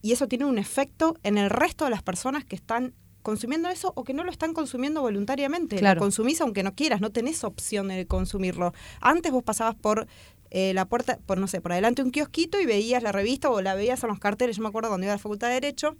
[0.00, 3.92] y eso tiene un efecto en el resto de las personas que están consumiendo eso
[3.96, 5.74] o que no lo están consumiendo voluntariamente.
[5.76, 5.96] Claro.
[5.98, 8.72] Lo consumís aunque no quieras, no tenés opción de consumirlo.
[9.00, 10.06] Antes vos pasabas por
[10.50, 13.60] eh, la puerta, por no sé, por adelante un kiosquito y veías la revista o
[13.60, 14.56] la veías en los carteles.
[14.56, 15.96] Yo me acuerdo cuando iba a la Facultad de Derecho,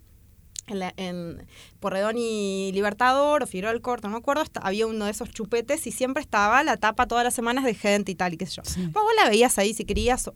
[0.66, 1.44] en, la- en
[1.80, 5.30] Porredón y Libertador o Figueroa del Corto, no me acuerdo, hasta- había uno de esos
[5.30, 8.46] chupetes y siempre estaba la tapa todas las semanas de gente y tal y qué
[8.46, 8.62] sé yo.
[8.64, 8.86] Sí.
[8.92, 10.30] Vos la veías ahí si querías,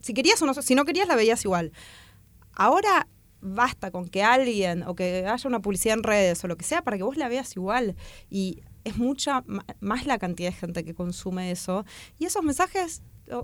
[0.00, 1.72] si querías o no, si no querías la veías igual.
[2.52, 3.08] Ahora
[3.40, 6.82] basta con que alguien o que haya una publicidad en redes o lo que sea
[6.82, 7.96] para que vos la veas igual
[8.30, 9.44] y es mucha
[9.80, 11.84] más la cantidad de gente que consume eso
[12.18, 13.02] y esos mensajes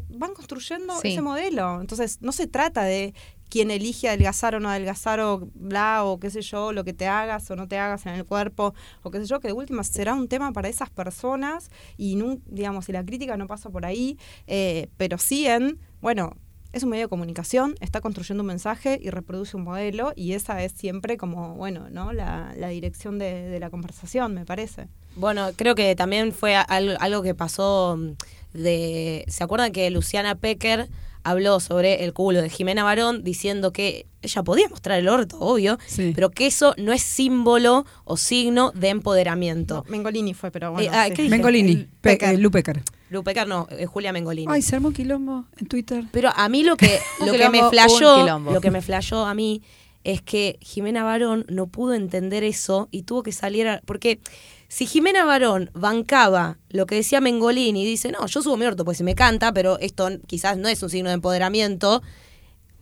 [0.09, 1.13] van construyendo Sí.
[1.13, 1.81] ese modelo.
[1.81, 3.15] Entonces, no se trata de
[3.49, 7.07] quién elige adelgazar o no adelgazar o bla o qué sé yo, lo que te
[7.07, 9.85] hagas o no te hagas en el cuerpo o qué sé yo, que de última
[9.85, 14.19] será un tema para esas personas y, digamos, y la crítica no pasa por ahí,
[14.49, 16.33] eh, pero sí en, bueno,
[16.73, 20.63] es un medio de comunicación, está construyendo un mensaje y reproduce un modelo y esa
[20.63, 22.13] es siempre como, bueno, ¿no?
[22.13, 24.89] La, la dirección de, de la conversación, me parece.
[25.17, 29.25] Bueno, creo que también fue al- algo que pasó mm, de...
[29.29, 30.89] ¿Se acuerdan que Luciana Pecker
[31.29, 35.79] habló sobre el culo de Jimena Barón diciendo que ella podía mostrar el orto, obvio,
[35.87, 36.13] Sí.
[36.15, 39.85] pero que eso no es símbolo o signo de empoderamiento?
[39.87, 40.91] No, Mengolini fue, pero bueno.
[40.93, 41.09] Eh, ah.
[41.29, 42.35] Mengolini, Pe- Pecker.
[42.35, 42.83] eh, Lu Pecker.
[43.11, 44.47] Lu Pecker no, eh, Julia Mengolini.
[44.51, 46.05] Ay, se armó un quilombo en Twitter.
[46.13, 49.63] Pero a mí lo que, lo que me flashó, lo que me flashó a mí
[50.05, 54.21] es que Jimena Barón no pudo entender eso y tuvo que salir a, porque
[54.69, 58.85] si Jimena Barón bancaba lo que decía Mengolini y dice, no, yo subo mi orto
[58.85, 62.03] pues se me canta, pero esto quizás no es un signo de empoderamiento,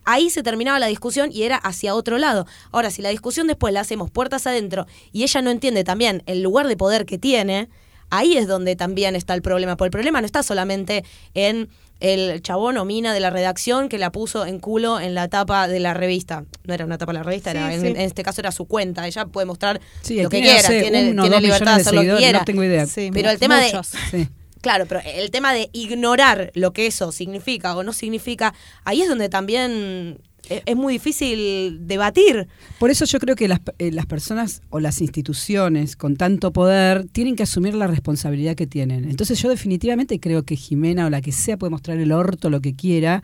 [0.05, 2.47] ahí se terminaba la discusión y era hacia otro lado.
[2.71, 6.41] Ahora, si la discusión después la hacemos puertas adentro y ella no entiende también el
[6.41, 7.69] lugar de poder que tiene,
[8.09, 9.75] ahí es donde también está el problema.
[9.75, 11.69] Porque el problema no está solamente en
[11.99, 15.67] el chabón o mina de la redacción que la puso en culo en la tapa
[15.67, 16.45] de la revista.
[16.65, 19.07] No era una tapa de la revista, era, en, este caso era su cuenta.
[19.07, 19.79] Ella puede mostrar
[20.09, 22.39] lo que quiera, tiene, libertad de hacer lo que quiera.
[22.39, 22.85] No tengo idea.
[23.13, 24.27] pero el tema de.
[24.61, 29.07] Claro, pero el tema de ignorar lo que eso significa o no significa, ahí es
[29.07, 30.17] donde también
[30.49, 32.47] es muy difícil debatir.
[32.79, 37.07] Por eso yo creo que las, eh, las, personas o las instituciones con tanto poder
[37.11, 39.05] tienen que asumir la responsabilidad que tienen.
[39.09, 42.61] Entonces yo definitivamente creo que Jimena o la que sea puede mostrar el orto lo
[42.61, 43.23] que quiera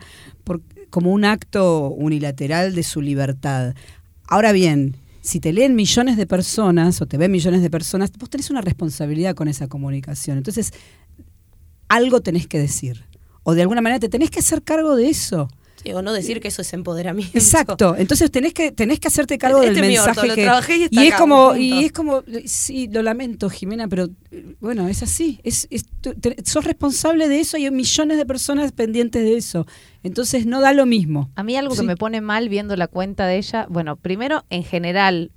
[0.90, 3.74] como un acto unilateral de su libertad.
[4.26, 8.28] Ahora bien, si te leen millones de personas o te ven millones de personas, vos
[8.28, 10.36] tenés una responsabilidad con esa comunicación.
[10.36, 10.72] Entonces,
[11.88, 13.04] algo tenés que decir.
[13.42, 15.48] O de alguna manera te tenés que hacer cargo de eso
[15.94, 17.36] o no decir que eso es empoderamiento.
[17.36, 17.94] Exacto.
[17.96, 20.88] Entonces tenés que, tenés que hacerte cargo este del mensaje que.
[20.90, 24.08] y, es como, y es como, sí, lo lamento, Jimena, pero
[24.60, 25.40] bueno, es así.
[25.42, 25.68] Es,
[26.44, 29.66] sos responsable de eso y hay millones de personas pendientes de eso.
[30.02, 31.30] Entonces no da lo mismo.
[31.36, 34.64] A mí algo que me pone mal viendo la cuenta de ella, bueno, primero en
[34.64, 35.30] general,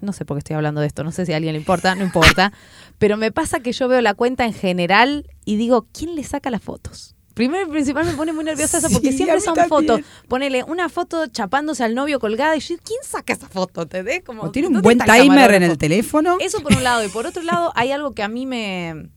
[0.00, 1.94] no sé por qué estoy hablando de esto, no sé si a alguien le importa,
[1.94, 2.52] no importa,
[2.98, 6.50] pero me pasa que yo veo la cuenta en general y digo, ¿quién le saca
[6.50, 7.15] las fotos?
[7.36, 10.00] Primero y principal me pone muy nerviosa eso porque siempre son fotos.
[10.26, 13.86] Ponele una foto chapándose al novio colgada y yo, ¿quién saca esa foto?
[13.86, 14.22] ¿Te ves?
[14.24, 16.38] Como, tiene un buen timer en el teléfono.
[16.40, 17.04] Eso por un lado.
[17.04, 19.10] Y por otro lado, hay algo que a mí me,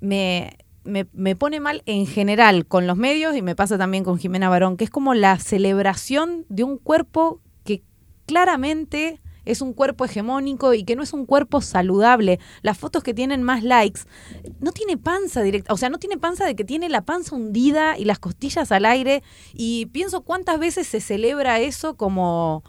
[0.00, 4.48] me, me, pone mal en general con los medios y me pasa también con Jimena
[4.48, 7.84] Barón, que es como la celebración de un cuerpo que
[8.26, 12.38] claramente es un cuerpo hegemónico y que no es un cuerpo saludable.
[12.62, 14.02] Las fotos que tienen más likes,
[14.60, 17.96] no tiene panza directa, o sea, no tiene panza de que tiene la panza hundida
[17.96, 19.22] y las costillas al aire.
[19.54, 22.62] Y pienso cuántas veces se celebra eso como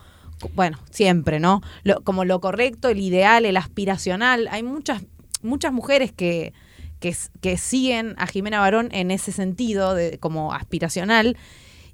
[0.53, 1.61] bueno, siempre, ¿no?
[2.03, 4.47] como lo correcto, el ideal, el aspiracional.
[4.51, 5.03] Hay muchas,
[5.41, 6.53] muchas mujeres que,
[6.99, 11.37] que, que siguen a Jimena Barón en ese sentido, de, como aspiracional.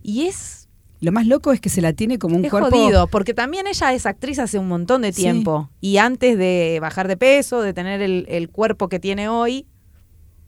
[0.01, 0.62] Y es
[1.03, 2.69] lo más loco es que se la tiene como un es cuerpo.
[2.69, 5.69] jodido, porque también ella es actriz hace un montón de tiempo.
[5.81, 9.67] Y antes de bajar de peso, de tener el, cuerpo que tiene hoy,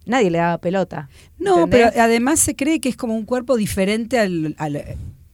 [0.05, 1.09] nadie le daba pelota.
[1.37, 4.55] No, pero además se cree que es como un cuerpo diferente al,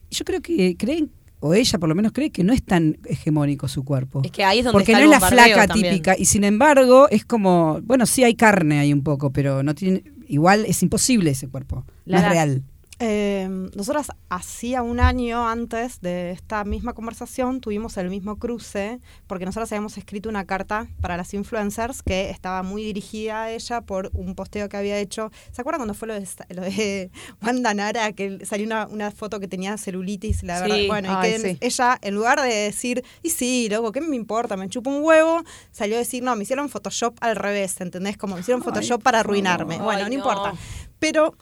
[0.10, 3.68] yo creo que creen o ella por lo menos cree que no es tan hegemónico
[3.68, 4.22] su cuerpo.
[4.24, 6.16] Es que ahí es donde Porque no es la flaca típica.
[6.18, 10.04] Y sin embargo, es como, bueno, sí hay carne ahí un poco, pero no tiene,
[10.28, 11.86] igual es imposible ese cuerpo.
[12.06, 12.64] no es real.
[13.04, 19.44] Eh, nosotras hacía un año antes de esta misma conversación tuvimos el mismo cruce porque
[19.44, 24.12] nosotras habíamos escrito una carta para las influencers que estaba muy dirigida a ella por
[24.14, 25.32] un posteo que había hecho.
[25.52, 27.10] ¿Se acuerdan cuando fue lo de, lo de
[27.42, 30.44] Wanda Nara que salió una, foto que tenía celulitis?
[30.44, 34.16] La verdad, bueno, y que ella en lugar de decir, y sí, luego, ¿qué me
[34.16, 34.58] importa?
[34.58, 38.16] Me chupo un huevo, salió a decir, no, me hicieron Photoshop al revés, ¿entendés?
[38.16, 39.80] Como me hicieron Photoshop para arruinarme.
[39.80, 40.54] bueno, no importa.
[41.00, 41.34] Pero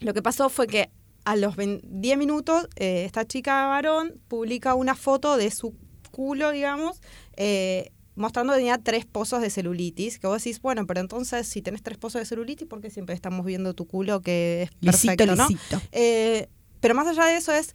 [0.00, 0.90] lo que pasó fue que
[1.24, 5.74] a los 10 minutos, eh, esta chica varón publica una foto de su
[6.10, 7.00] culo, digamos,
[7.36, 10.18] eh, mostrando que tenía tres pozos de celulitis.
[10.18, 13.14] Que vos decís, bueno, pero entonces, si tenés tres pozos de celulitis, ¿por qué siempre
[13.14, 15.48] estamos viendo tu culo que es perfecto, ¿no?
[15.92, 16.48] Eh,
[16.80, 17.74] pero más allá de eso es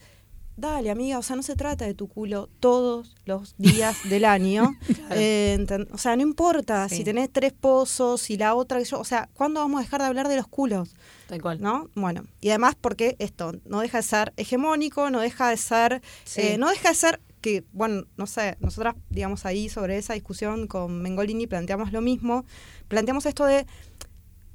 [0.58, 4.76] dale amiga, o sea, no se trata de tu culo todos los días del año.
[5.12, 9.60] Eh, o sea, no importa si tenés tres pozos, y la otra, o sea, ¿cuándo
[9.60, 10.96] vamos a dejar de hablar de los culos?
[11.28, 11.62] Tal cual.
[11.62, 11.90] ¿No?
[11.94, 16.02] Bueno, y además porque esto no deja de ser hegemónico, no deja de ser,
[16.38, 20.66] eh, no deja de ser que, bueno, no sé, nosotras, digamos, ahí sobre esa discusión
[20.66, 22.46] con Mengolini planteamos lo mismo,
[22.88, 23.68] planteamos esto de,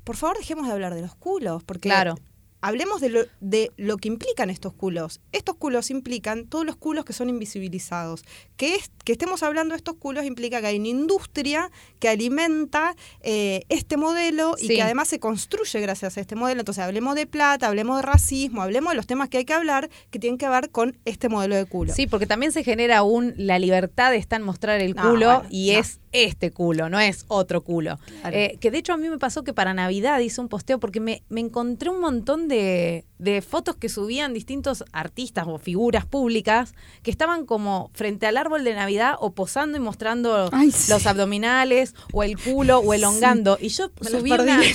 [0.02, 2.16] por favor, dejemos de hablar de los culos, porque claro
[2.60, 5.20] hablemos de lo, de lo que implican estos culos.
[5.32, 8.24] Estos culos implican todos los culos que son invisibilizados.
[8.56, 12.94] Que, es, que estemos hablando de estos culos implica que hay una industria que alimenta
[13.20, 16.60] eh, este modelo y que además se construye gracias a este modelo.
[16.60, 19.90] Entonces hablemos de plata, hablemos de racismo, hablemos de los temas que hay que hablar
[20.10, 21.94] que tienen que ver con este modelo de culo.
[21.94, 25.70] Sí, porque también se genera un la libertad de estar en mostrar el culo y
[25.70, 27.98] es este culo, no es otro culo.
[28.32, 31.00] Eh, que de hecho a mí me pasó que para Navidad hice un posteo porque
[31.00, 36.74] me, me encontré un montón de, de, fotos que subían distintos artistas o figuras públicas
[37.02, 40.50] que estaban como frente al árbol de Navidad o posando y mostrando
[40.88, 43.56] los abdominales o el culo o elongando.
[43.60, 44.60] Y yo subí una...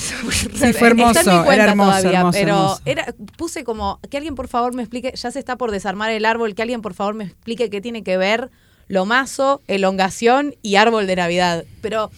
[0.56, 4.84] Sí, fue hermoso, era hermoso, todavía, pero Era, puse como que alguien por favor me
[4.84, 7.82] explique, ya se está por desarmar el árbol, que alguien por favor me explique qué
[7.82, 8.52] tiene que ver
[8.88, 11.66] lomazo, elongación y árbol de Navidad.
[11.82, 12.12] Pero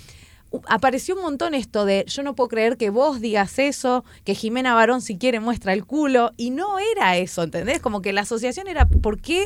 [0.68, 4.74] apareció un montón esto de yo no puedo creer que vos digas eso, que Jimena
[4.74, 7.82] Barón si quiere muestra el culo, y no era eso, ¿entendés?
[7.82, 9.46] Como que la asociación era, ¿por qué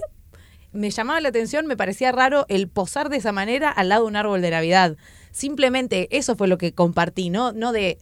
[0.72, 4.10] me llamaba la atención, me parecía raro el posar de esa manera al lado de
[4.10, 4.96] un árbol de Navidad?
[5.32, 7.98] Simplemente eso fue lo que compartí, no, no de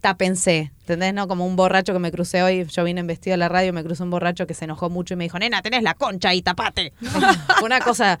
[0.00, 1.12] tápense, ¿entendés?
[1.12, 3.72] No como un borracho que me crucé hoy, yo vine en vestido a la radio,
[3.72, 6.34] me cruzó un borracho que se enojó mucho y me dijo, nena, tenés la concha
[6.34, 6.92] y tapate.
[7.64, 8.18] Una cosa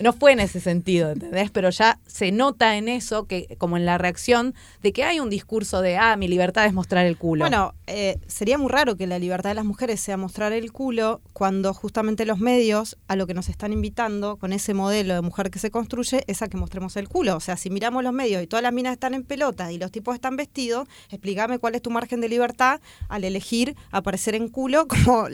[0.00, 1.50] no fue en ese sentido, ¿entendés?
[1.50, 5.30] Pero ya se nota en eso, que como en la reacción, de que hay un
[5.30, 7.44] discurso de, ah, mi libertad es mostrar el culo.
[7.44, 11.20] Bueno, eh, sería muy raro que la libertad de las mujeres sea mostrar el culo
[11.32, 15.50] cuando justamente los medios a lo que nos están invitando con ese modelo de mujer
[15.50, 17.36] que se construye es a que mostremos el culo.
[17.36, 19.90] O sea, si miramos los medios y todas las minas están en pelota y los
[19.90, 24.86] tipos están vestidos, explícame cuál es tu margen de libertad al elegir aparecer en culo
[24.88, 25.26] como,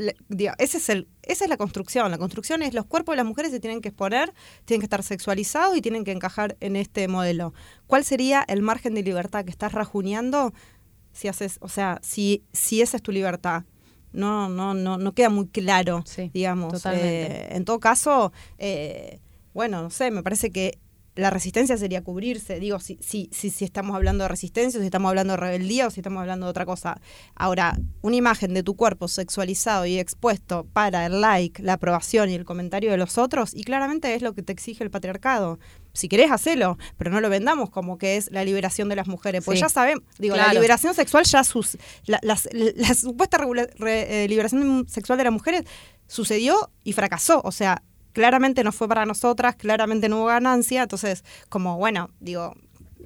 [0.59, 2.11] ese es el esa es la construcción.
[2.11, 4.33] La construcción es los cuerpos de las mujeres se tienen que exponer,
[4.65, 7.53] tienen que estar sexualizados y tienen que encajar en este modelo.
[7.87, 10.55] ¿Cuál sería el margen de libertad que estás rajuneando
[11.13, 13.65] si haces, o sea, si, si esa es tu libertad?
[14.13, 16.87] No, no, no, no queda muy claro, digamos.
[16.87, 19.21] Eh, en todo caso, eh,
[19.53, 20.79] bueno, no sé, me parece que
[21.17, 22.61] la resistencia sería cubrirse.
[22.61, 25.91] Digo, si, si, si, si estamos hablando de resistencia, si estamos hablando de rebeldía o
[25.91, 27.01] si estamos hablando de otra cosa.
[27.35, 32.35] Ahora, una imagen de tu cuerpo sexualizado y expuesto para el like, la aprobación y
[32.35, 35.59] el comentario de los otros, y claramente es lo que te exige el patriarcado.
[35.95, 39.43] Si querés, hacelo, pero no lo vendamos como que es la liberación de las mujeres.
[39.45, 41.79] Pues ya sabemos, digo, la liberación sexual ya sus.
[42.05, 42.37] La,
[42.95, 43.39] supuesta
[43.87, 45.65] eh, liberación sexual de las mujeres
[46.07, 47.41] sucedió y fracasó.
[47.45, 47.83] O sea,
[48.17, 52.55] claramente no fue para nosotras, claramente no hubo ganancia, entonces como bueno, digo,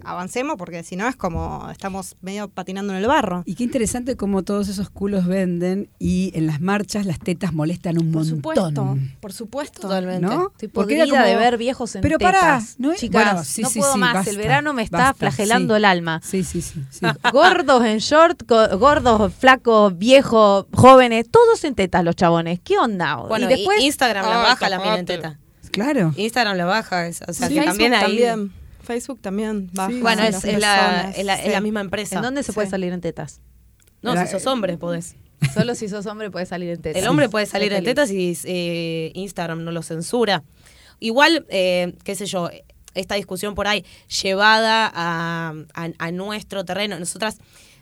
[0.04, 3.42] avancemos porque si no es como estamos medio patinando en el barro.
[3.46, 7.98] Y qué interesante cómo todos esos culos venden y en las marchas las tetas molestan
[7.98, 8.36] un por montón.
[8.36, 9.80] Supuesto, por supuesto.
[9.82, 10.26] Totalmente.
[10.26, 10.52] ¿No?
[10.58, 12.94] Estoy de ver viejos en Pero para, ¿no?
[12.94, 16.20] Chicas, no puedo más, el verano me está flagelando el alma.
[16.24, 16.80] Sí, sí, sí,
[17.32, 18.42] gordos en short,
[18.78, 22.60] gordos, flacos, viejos, jóvenes, todos en tetas los chabones.
[22.60, 23.16] ¿Qué onda?
[23.16, 25.38] Bueno, y después Instagram la baja la mina en teta.
[25.70, 26.12] Claro.
[26.16, 28.24] Instagram la baja, o sea, que también ahí
[28.82, 29.92] Facebook también baja.
[30.00, 32.16] bueno, es, la, la, misma empresa.
[32.16, 33.40] ¿En dónde se puede salir en tetas?
[34.02, 35.16] No, si sos hombre podés.
[35.54, 37.02] Solo si sos hombre puedes salir en tetas.
[37.02, 40.42] El hombre puede salir en tetas y eh, Instagram no lo censura.
[40.98, 42.50] Igual, eh, qué sé yo,
[42.94, 43.84] esta discusión por ahí
[44.22, 46.98] llevada a, a nuestro terreno.
[46.98, 47.38] Nosotras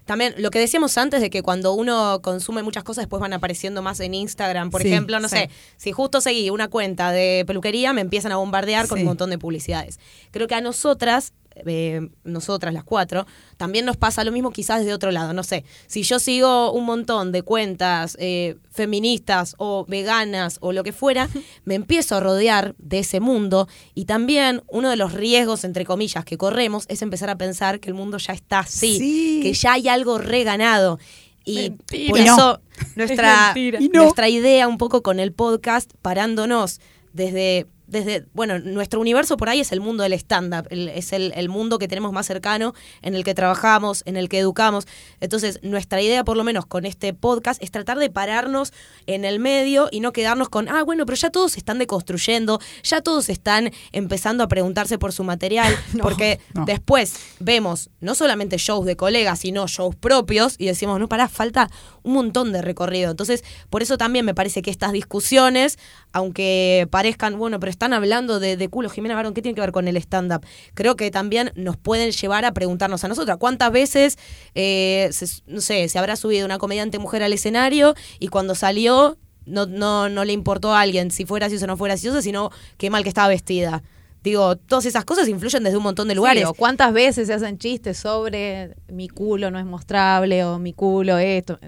[0.09, 3.83] también lo que decíamos antes de que cuando uno consume muchas cosas después van apareciendo
[3.83, 8.01] más en Instagram, por ejemplo, no sé, si justo seguí una cuenta de peluquería, me
[8.01, 10.01] empiezan a bombardear con un montón de publicidades.
[10.31, 11.35] Creo que a nosotras
[11.67, 15.33] eh, nosotras las cuatro, también nos pasa lo mismo quizás de otro lado.
[15.33, 20.85] No sé, si yo sigo un montón de cuentas eh, feministas o veganas o lo
[20.85, 21.29] que fuera,
[21.65, 26.25] me empiezo a rodear de ese mundo y también uno de los riesgos, entre comillas,
[26.25, 29.89] que corremos es empezar a pensar que el mundo ya está así, que ya hay
[29.89, 30.99] algo reganado.
[31.45, 31.71] Y
[32.09, 32.61] por eso
[32.97, 33.55] nuestra,
[33.93, 36.81] nuestra idea un poco con el podcast, parándonos
[37.13, 41.79] desde desde, bueno, nuestro universo por ahí es el mundo del stand-up, es el, mundo
[41.79, 44.87] que tenemos más cercano, en el que trabajamos, en el que educamos.
[45.21, 48.73] Entonces, nuestra idea, por lo menos con este podcast, es tratar de pararnos
[49.07, 52.61] en el medio y no quedarnos con, ah, bueno, pero ya todos se están deconstruyendo,
[52.83, 58.85] ya todos están empezando a preguntarse por su material, porque después vemos no solamente shows
[58.85, 61.71] de colegas, sino shows propios y decimos, no, pará, falta
[62.03, 63.11] un montón de recorrido.
[63.11, 65.79] Entonces, por eso también me parece que estas discusiones,
[66.13, 69.89] aunque parezcan, bueno, pero están hablando de, culo, Jimena Barón, ¿qué tiene que ver con
[69.89, 70.45] el stand-up?
[70.75, 74.19] Creo que también nos pueden llevar a preguntarnos a nosotras cuántas veces,
[74.55, 75.11] eh,
[75.47, 80.09] no sé, se habrá subido una comediante mujer al escenario y cuando salió no, no,
[80.09, 83.03] no le importó a alguien si fue gracioso o no fue gracioso, sino qué mal
[83.03, 83.83] que estaba vestida.
[84.23, 86.45] Digo, todas esas cosas influyen desde un montón de lugares.
[86.45, 91.19] o cuántas veces se hacen chistes sobre mi culo no es mostrable o mi culo
[91.19, 91.59] esto,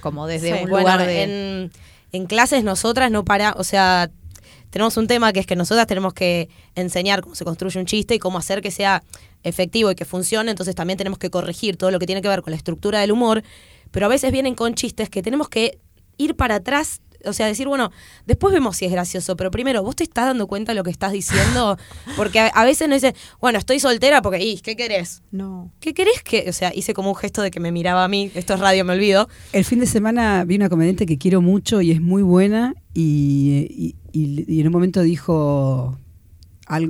[0.00, 1.22] como desde un lugar de...
[1.22, 1.72] En,
[2.12, 4.10] en clases nosotras no para, o sea,
[4.70, 8.14] tenemos un tema que es que nosotras tenemos que enseñar cómo se construye un chiste
[8.14, 9.02] y cómo hacer que sea
[9.42, 12.42] efectivo y que funcione, entonces también tenemos que corregir todo lo que tiene que ver
[12.42, 13.42] con la estructura del humor,
[13.90, 15.78] pero a veces vienen con chistes que tenemos que
[16.18, 17.90] ir para atrás o sea, decir, bueno,
[18.26, 20.90] después vemos si es gracioso, pero primero, ¿vos te estás dando cuenta de lo que
[20.90, 21.78] estás diciendo?
[22.16, 25.22] Porque a, veces no dice, bueno, estoy soltera porque, ¿y qué querés?
[25.30, 25.72] No.
[25.80, 28.30] ¿Qué querés que, o sea, hice como un gesto de que me miraba a mí,
[28.34, 29.28] esto es radio, me olvido.
[29.52, 33.96] El fin de semana vi una comediante que quiero mucho y es muy buena y,
[34.12, 35.98] y en un momento dijo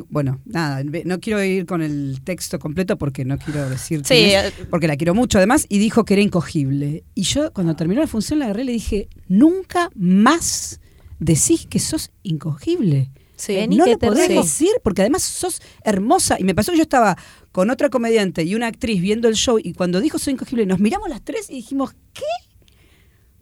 [0.08, 4.52] bueno, nada, no quiero ir con el texto completo porque no quiero decir sí, eh,
[4.68, 7.04] porque la quiero mucho además y dijo que era incogible.
[7.14, 10.80] Y yo cuando terminó la función la agarré y le dije, "Nunca más
[11.18, 16.36] decís que sos incogible." Sí, no lo podés decir porque además sos hermosa.
[16.38, 17.16] Y me pasó que yo estaba
[17.52, 20.78] con otra comediante y una actriz viendo el show y cuando dijo soy incogible nos
[20.78, 22.22] miramos las tres y dijimos, ¿qué?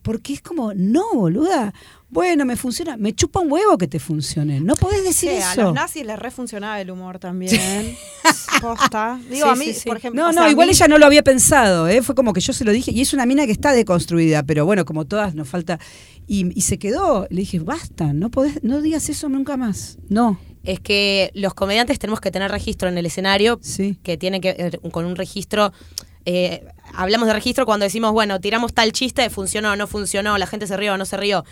[0.03, 1.75] Porque es como, no, boluda.
[2.11, 2.97] Bueno, me funciona.
[2.97, 4.61] Me chupa un huevo que te funcione.
[4.61, 5.47] No podés decir eso.
[5.47, 7.51] A los nazis les refuncionaba el humor también.
[8.63, 9.21] Posta.
[9.31, 10.23] Digo, a mí, por ejemplo.
[10.23, 11.87] No, no, igual ella no lo había pensado.
[11.87, 12.03] ¿eh?
[12.03, 12.93] Fue como que yo se lo dije.
[12.93, 15.79] Y es una mina que está deconstruida, pero bueno, como todas nos falta.
[16.27, 17.27] Y, se quedó.
[17.31, 19.99] Le dije, basta, no podés, no digas eso nunca más.
[20.09, 23.59] No es que los comediantes tenemos que tener registro en el escenario,
[24.03, 25.73] que tiene que ver con un registro
[26.31, 26.63] eh,
[26.95, 30.77] hablamos de registro cuando decimos, bueno, tiramos tal chiste, funcionó, no funcionó, la gente se
[30.77, 31.43] rió o no se rió.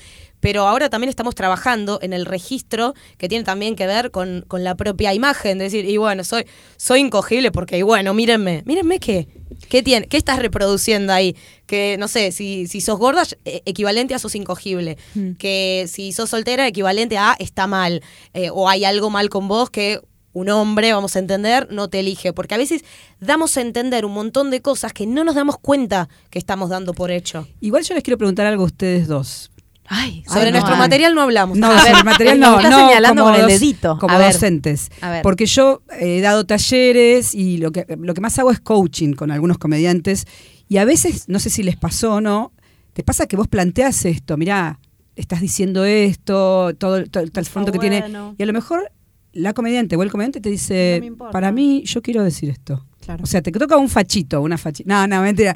[0.40, 4.74] Pero ahora también estamos trabajando en el registro que tiene también que ver con, la
[4.74, 9.28] propia imagen, de decir, y bueno, soy, soy incogible porque, y bueno, mírenme, mírenme qué,
[9.68, 11.36] qué tiene, qué estás reproduciendo ahí.
[11.66, 14.98] Que, no sé, si, si sos gorda, eh, equivalente a sos incogible.
[15.14, 15.32] Mm.
[15.32, 18.02] Que si sos soltera, equivalente a está mal.
[18.34, 20.00] Eh, o hay algo mal con vos que
[20.32, 22.32] un hombre, vamos a entender, no te elige.
[22.34, 22.84] Porque a veces
[23.20, 26.92] damos a entender un montón de cosas que no nos damos cuenta que estamos dando
[26.92, 27.48] por hecho.
[27.60, 29.50] Igual yo les quiero preguntar algo a ustedes dos.
[29.88, 31.58] Ay, sobre nuestro material no hablamos.
[31.58, 33.98] No, sobre el material no, no, señalando como el dedito.
[33.98, 34.90] Como docentes.
[35.22, 39.30] Porque yo he dado talleres y lo que, lo que más hago es coaching con
[39.30, 40.26] algunos comediantes.
[40.68, 42.52] Y a veces, no sé si les pasó o no,
[42.92, 44.80] te pasa que vos planteas esto, mirá,
[45.16, 48.04] estás diciendo esto, todo, el fondo que tiene.
[48.38, 48.90] Y a lo mejor
[49.32, 52.86] la comediante o el comediante te dice, para mí, yo quiero decir esto.
[53.22, 54.88] O sea, te toca un fachito, una fachita.
[54.88, 55.54] No, no, mentira.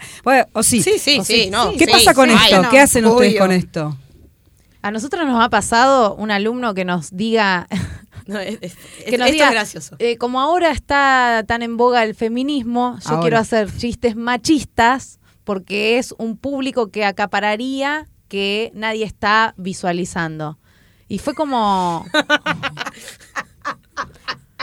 [0.53, 0.83] o sí.
[0.83, 1.51] Sí, sí, sí.
[1.78, 2.62] ¿Qué pasa con esto?
[2.70, 3.97] ¿Qué hacen ustedes con esto?
[4.83, 7.66] A nosotros nos ha pasado un alumno que nos diga...
[8.26, 9.97] que nos diga, gracioso.
[9.99, 15.99] Eh, como ahora está tan en boga el feminismo, yo quiero hacer chistes machistas porque
[15.99, 20.59] es un público que acapararía que nadie está visualizando.
[21.09, 22.07] Y fue como...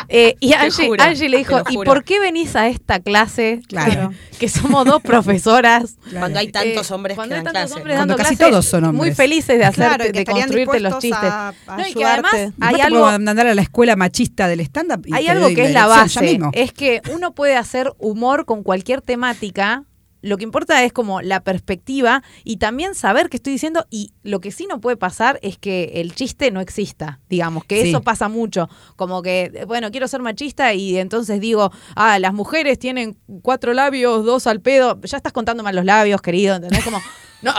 [0.09, 3.61] Eh, y Angie, le dijo, ¿y por qué venís a esta clase?
[3.67, 4.11] Claro.
[4.39, 5.97] Que somos dos profesoras.
[6.17, 7.81] Cuando hay tantos hombres que dan clase.
[7.81, 9.07] Cuando casi todos son hombres.
[9.07, 11.31] Muy felices de hacer, de construirte los chistes.
[11.67, 13.05] no, y que además hay algo...
[13.19, 15.05] mandar a la escuela machista del stand-up.
[15.11, 16.39] Hay algo que es la base.
[16.53, 19.83] Es que uno puede hacer humor con cualquier temática
[20.21, 24.39] lo que importa es como la perspectiva y también saber qué estoy diciendo y lo
[24.39, 28.29] que sí no puede pasar es que el chiste no exista, digamos, que eso pasa
[28.29, 33.73] mucho, como que, bueno, quiero ser machista y entonces digo, ah, las mujeres tienen cuatro
[33.73, 36.83] labios, dos al pedo, ya estás contando mal los labios, querido, ¿entendés?
[36.83, 36.99] Como,
[37.41, 37.53] no,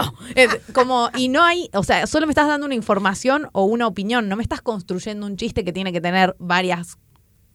[0.73, 4.29] como, y no hay, o sea, solo me estás dando una información o una opinión,
[4.29, 6.99] no me estás construyendo un chiste que tiene que tener varias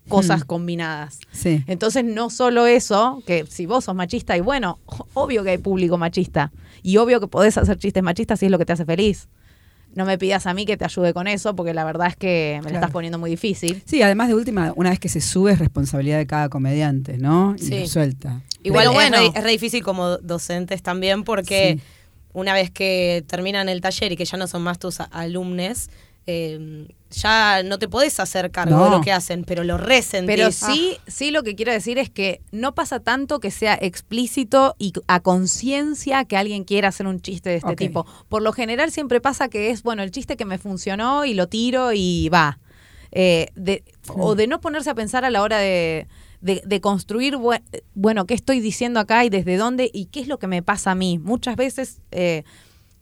[0.08, 0.45] cosas mm.
[0.45, 1.20] combinadas.
[1.32, 1.64] Sí.
[1.68, 4.80] Entonces, no solo eso, que si vos sos machista, y bueno,
[5.14, 6.51] obvio que hay público machista,
[6.82, 9.30] y obvio que podés hacer chistes machistas si es lo que te hace feliz.
[9.95, 12.60] No me pidas a mí que te ayude con eso, porque la verdad es que
[12.64, 13.84] me lo estás poniendo muy difícil.
[13.86, 17.56] Sí, además de última, una vez que se sube es responsabilidad de cada comediante, ¿no?
[17.58, 17.88] Y sí.
[17.88, 18.41] suelta.
[18.64, 21.80] Igual bueno, es, re, difícil como docentes también, porque
[22.34, 25.89] una vez que terminan el taller y que ya no son más tus alumnos,
[26.26, 30.36] eh, ya no te podés hacer cargo de lo que hacen, pero lo resentís.
[30.36, 34.76] Pero sí, sí lo que quiero decir es que no pasa tanto que sea explícito
[34.80, 38.05] y a conciencia que alguien quiera hacer un chiste de este tipo.
[38.30, 41.47] Por lo general siempre pasa que es, bueno, el chiste que me funcionó y lo
[41.47, 42.59] tiro y va.
[43.11, 43.51] Eh,
[44.07, 46.07] o de no ponerse a pensar a la hora de,
[46.41, 47.38] de, construir,
[47.93, 50.91] bueno, qué estoy diciendo acá y desde dónde y qué es lo que me pasa
[50.91, 51.19] a mí.
[51.19, 52.01] Muchas veces...
[52.11, 52.43] Eh,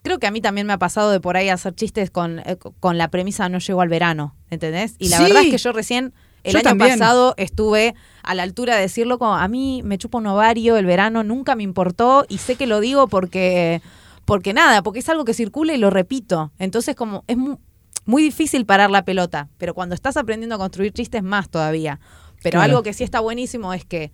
[0.04, 2.58] Creo que a mí también me ha pasado de por ahí hacer chistes con, eh,
[2.80, 4.96] con la premisa no llego al verano, ¿entendés?
[4.98, 8.82] Y la verdad es que yo recién el año pasado estuve a la altura de
[8.82, 12.56] decirlo como a mí me chupa un ovario el verano, nunca me importó y sé
[12.56, 13.82] que lo digo porque
[14.26, 16.52] porque nada, porque es algo que circula y lo repito.
[16.58, 21.24] Entonces como es muy, difícil parar la pelota, pero cuando estás aprendiendo a construir chistes
[21.24, 22.00] más todavía.
[22.42, 24.12] Pero algo que sí está buenísimo es que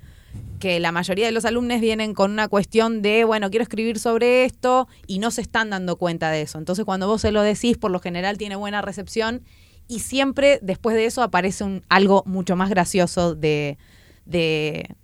[0.60, 4.46] que la mayoría de los alumnos vienen con una cuestión de, bueno, quiero escribir sobre
[4.46, 6.58] esto y no se están dando cuenta de eso.
[6.58, 9.44] Entonces cuando vos se lo decís, por lo general tiene buena recepción
[9.88, 13.78] y siempre después de eso aparece un, algo mucho más gracioso de,
[14.26, 14.96] de,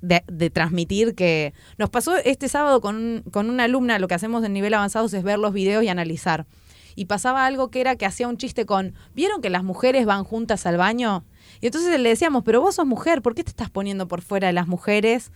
[0.00, 4.52] de, transmitir que nos pasó este sábado con, con una alumna, lo que hacemos en
[4.52, 6.46] nivel avanzado es ver los videos y analizar.
[6.96, 10.24] y pasaba algo que era que hacía un chiste con, ¿vieron que las mujeres van
[10.24, 11.24] juntas al baño?
[11.60, 14.46] Y entonces le decíamos, pero vos sos mujer, ¿por qué te estás poniendo por fuera
[14.46, 15.30] de las mujeres?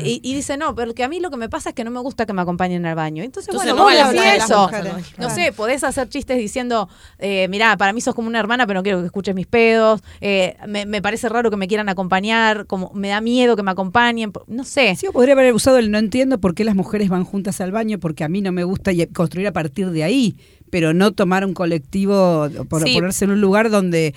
[0.00, 1.98] Y, dice, no, pero que a mí lo que me pasa es que no me
[2.00, 3.24] gusta que me acompañen al baño.
[3.24, 4.62] Entonces, bueno, no vos decís eso.
[4.62, 4.92] mujeres.
[5.18, 6.88] No sé, podés hacer chistes diciendo,
[7.18, 10.00] eh, mirá, para mí sos como una hermana, pero no quiero que escuches mis pedos.
[10.20, 13.72] eh, me, me parece raro que me quieran acompañar, como me da miedo que me
[13.72, 14.32] acompañen.
[14.46, 14.94] No sé.
[14.96, 17.72] Sí, o podría haber usado el no entiendo por qué las mujeres van juntas al
[17.72, 20.36] baño, porque a mí no me gusta y construir a partir de ahí,
[20.70, 22.94] pero no tomar un colectivo, por, Sí.
[22.94, 24.14] ponerse en un lugar donde...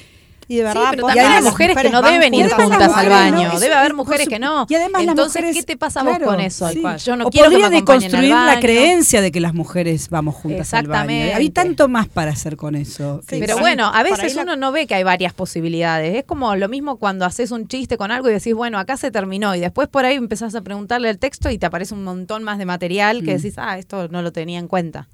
[0.47, 2.91] Y de verdad, pero también hay mujeres que no deben ir juntas.
[2.95, 3.53] al baño.
[3.53, 3.59] ¿no?
[3.59, 4.67] Debe haber mujeres que no.
[4.69, 6.69] Y además las Entonces, mujeres, ¿qué te pasa a vos claro, con eso?
[6.69, 6.83] sí.
[7.03, 9.53] Yo no o quiero que me podría acompañen al deconstruir la creencia de que las
[9.55, 10.93] mujeres vamos juntas al baño.
[11.03, 11.33] Exactamente.
[11.33, 13.21] Hay tanto más para hacer con eso.
[13.27, 13.59] Sí, Pero Sí.
[13.61, 16.15] bueno, a veces la- uno no ve que hay varias posibilidades.
[16.15, 19.09] Es como lo mismo cuando haces un chiste con algo y decís, bueno, acá se
[19.11, 19.55] terminó.
[19.55, 22.57] Y después por ahí empezás a preguntarle el texto y te aparece un montón más
[22.59, 23.37] de material que Mm.
[23.37, 25.07] decís, ah, esto no lo tenía en cuenta.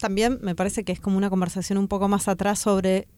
[0.00, 3.08] también me parece que es como una conversación un poco más atrás sobre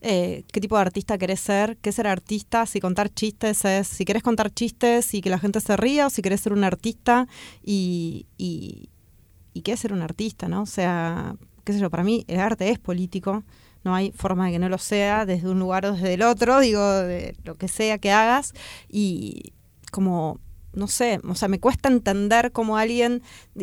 [0.00, 4.04] eh, qué tipo de artista querés ser, qué ser artista, si contar chistes es, si
[4.04, 7.26] querés contar chistes y que la gente se ría, o si querés ser un artista
[7.64, 8.90] y, y,
[9.52, 10.62] y qué es ser un artista, ¿no?
[10.62, 11.34] O sea,
[11.64, 13.44] qué sé yo, para mí el arte es político,
[13.84, 16.60] no hay forma de que no lo sea, desde un lugar o desde el otro,
[16.60, 18.54] digo, de lo que sea que hagas,
[18.88, 19.52] y
[19.90, 20.40] como
[20.72, 23.22] no sé, o sea, me cuesta entender cómo alguien,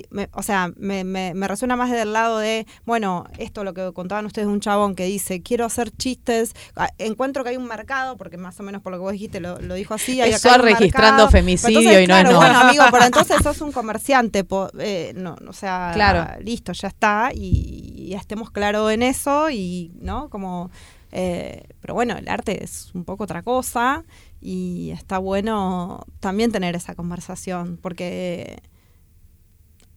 [0.09, 3.93] me- o sea, me, me, me resuena más del lado de, bueno, esto lo que
[3.93, 7.67] contaban ustedes de un chabón que dice, quiero hacer chistes, ah, encuentro que hay un
[7.67, 10.31] mercado, porque más o menos por lo que vos dijiste lo, lo dijo así, hay
[10.31, 11.29] Eso acá registrando mercado.
[11.31, 12.37] femicidio entonces, y no es no.
[12.37, 16.27] Bueno, amigo, pero entonces sos un comerciante, po- eh, no, o sea, Claro.
[16.43, 20.29] listo, ya está, y, y estemos claros en eso, y, ¿no?
[20.29, 20.69] Como...
[21.11, 24.03] eh, pero bueno, el arte es un poco otra cosa
[24.41, 28.61] y está bueno también tener esa conversación porque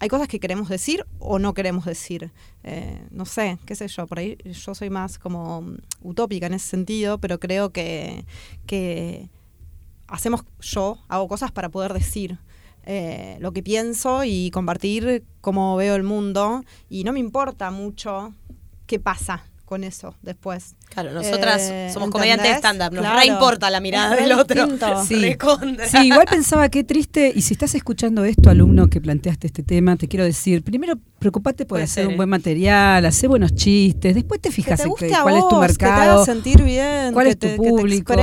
[0.00, 2.32] hay cosas que queremos decir o no queremos decir.
[2.62, 6.54] Eh, no sé, qué sé yo, por ahí yo soy más como mm, utópica en
[6.54, 8.24] ese sentido, pero creo que,
[8.66, 9.28] que
[10.06, 12.38] hacemos, yo hago cosas para poder decir.
[12.84, 18.32] eh, lo que pienso y compartir cómo veo el mundo y no me importa mucho
[18.86, 20.74] qué pasa con eso después.
[20.88, 23.26] Claro, nosotras Eh, somos comediantes de stand-up, nos Claro.
[23.26, 24.66] importa la mirada del otro.
[25.06, 25.36] Sí.
[26.06, 30.08] Igual pensaba qué triste, y si estás escuchando esto, alumno que planteaste este tema, te
[30.08, 32.16] quiero decir, primero preocupate por Puede hacer ser, un ¿eh?
[32.16, 35.48] buen material, hacer buenos chistes, después te Que fijas en guste qué- a cuál es
[35.48, 37.68] tu vos, que te haga mercado, sentir bien, cuál que es tu te- que te
[37.68, 38.14] público,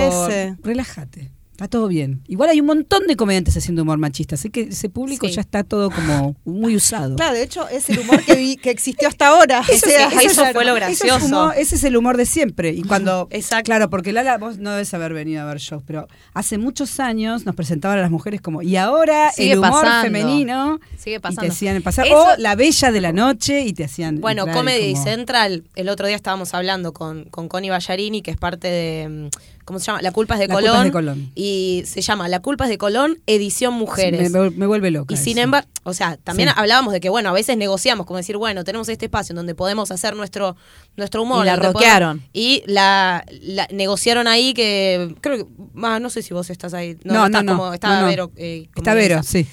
[0.63, 1.31] relájate.
[1.55, 2.21] Está todo bien.
[2.27, 5.35] Igual hay un montón de comediantes haciendo humor machista, así que ese público Sí.
[5.35, 7.15] ya está todo como muy usado.
[7.15, 9.61] Claro, de hecho, es el humor que, vi- que existió hasta ahora.
[9.69, 10.53] Eso O sea, sí, eso claro.
[10.53, 11.25] fue lo es gracioso.
[11.27, 12.71] humor- ese es el humor de siempre.
[12.71, 13.27] Y cuando.
[13.31, 13.63] Exacto.
[13.65, 17.45] Claro, porque Lala, vos no debes haber venido a ver shows, pero hace muchos años
[17.45, 18.61] nos presentaban a las mujeres como.
[18.61, 20.01] Y ahora Sigue el humor pasando.
[20.03, 20.79] femenino.
[20.97, 21.51] Sigue Y te pasando.
[21.53, 22.05] hacían pasar.
[22.07, 24.19] Eso- O la bella de la noche y te hacían.
[24.19, 28.37] Bueno, Comedy como- Central, el otro día estábamos hablando con, con Connie Ballarini, que es
[28.37, 29.29] parte de, mm,
[29.65, 30.01] ¿cómo se llama?
[30.01, 31.31] La culpa es de, La Colón, culpa es de Colón.
[31.35, 34.31] Y se llama La culpa es de Colón, edición mujeres.
[34.31, 35.13] Me, me vuelve loca.
[35.13, 36.55] Y sin embargo, o sea, también Sí.
[36.57, 39.55] hablábamos de que, bueno, a veces negociamos, como decir, bueno, tenemos este espacio en donde
[39.55, 40.55] podemos hacer nuestro,
[40.95, 41.43] nuestro humor.
[41.43, 42.19] Y la roquearon.
[42.19, 45.45] podemos- Y la, la- negociaron ahí que, creo que,
[45.83, 46.97] ah, no sé si vos estás ahí.
[47.03, 48.07] No, No, no, estás no, como, está no, no.
[48.07, 48.31] Vero.
[48.37, 49.47] eh, como Está Vero, sí.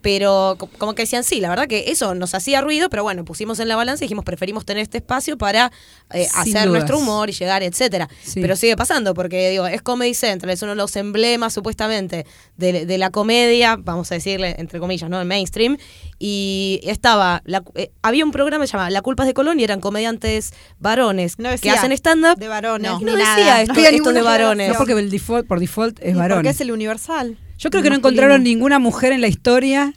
[0.00, 3.24] Pero co- como que decían, sí, la verdad que eso nos hacía ruido, pero bueno,
[3.24, 5.72] pusimos en la balanza y dijimos, preferimos tener este espacio para
[6.12, 6.66] eh, hacer dudas.
[6.68, 8.08] nuestro humor y llegar, etcétera.
[8.22, 8.40] Sí.
[8.40, 12.26] Pero sigue pasando, porque digo, es Comedy Central, es uno de los emblemas supuestamente
[12.56, 15.20] de, de la comedia, vamos a decirle, entre comillas, ¿no?
[15.20, 15.76] El mainstream.
[16.20, 19.58] Y estaba, la- eh, había un programa que se llamaba La culpa es de Colón
[19.60, 22.38] y eran comediantes varones No que hacen stand-up.
[22.38, 22.90] De varones.
[22.90, 23.36] No, ni no nada.
[23.36, 24.68] decía esto- ninguna de varones.
[24.72, 26.38] No, porque el default, por default es varón.
[26.38, 27.36] Porque es el universal.
[27.58, 29.92] Yo creo que no encontraron ninguna mujer en la historia,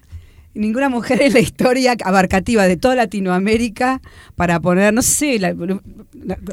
[0.54, 4.02] ninguna mujer en la historia abarcativa de toda Latinoamérica
[4.36, 5.80] para poner, no sé, la, la-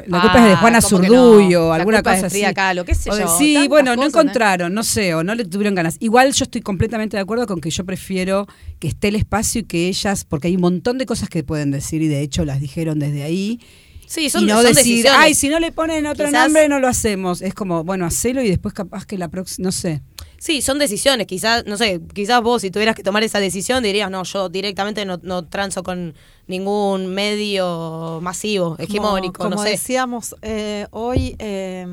[0.07, 1.65] la culpa es de Ah, Juana ¿cómo que Zurduy no?
[1.65, 2.41] o La alguna culpa cosa así.
[2.55, 4.19] Kahlo, qué sé O yo, sí, tantas bueno, no cosas, ¿no?
[4.21, 5.97] encontraron, no sé, o no le tuvieron ganas.
[5.99, 8.47] Igual yo estoy completamente de acuerdo con que yo prefiero
[8.79, 11.71] que esté el espacio y que ellas, porque hay un montón de cosas que pueden
[11.71, 13.59] decir y de hecho las dijeron desde ahí.
[14.07, 15.19] Sí, son, y no son decir, decisiones.
[15.21, 17.41] ay, si no le ponen otro Quizás- nombre no lo hacemos.
[17.43, 20.01] Es como, bueno, hacelo y después capaz que la próxima, no sé.
[20.39, 21.27] Sí, son decisiones.
[21.27, 25.05] Quizás, no sé, quizás vos si tuvieras que tomar esa decisión dirías, no, yo directamente
[25.05, 26.15] no, no transo con
[26.47, 29.71] ningún medio masivo, hegemónico, como, no sé.
[29.71, 31.85] decíamos eh, hoy, eh,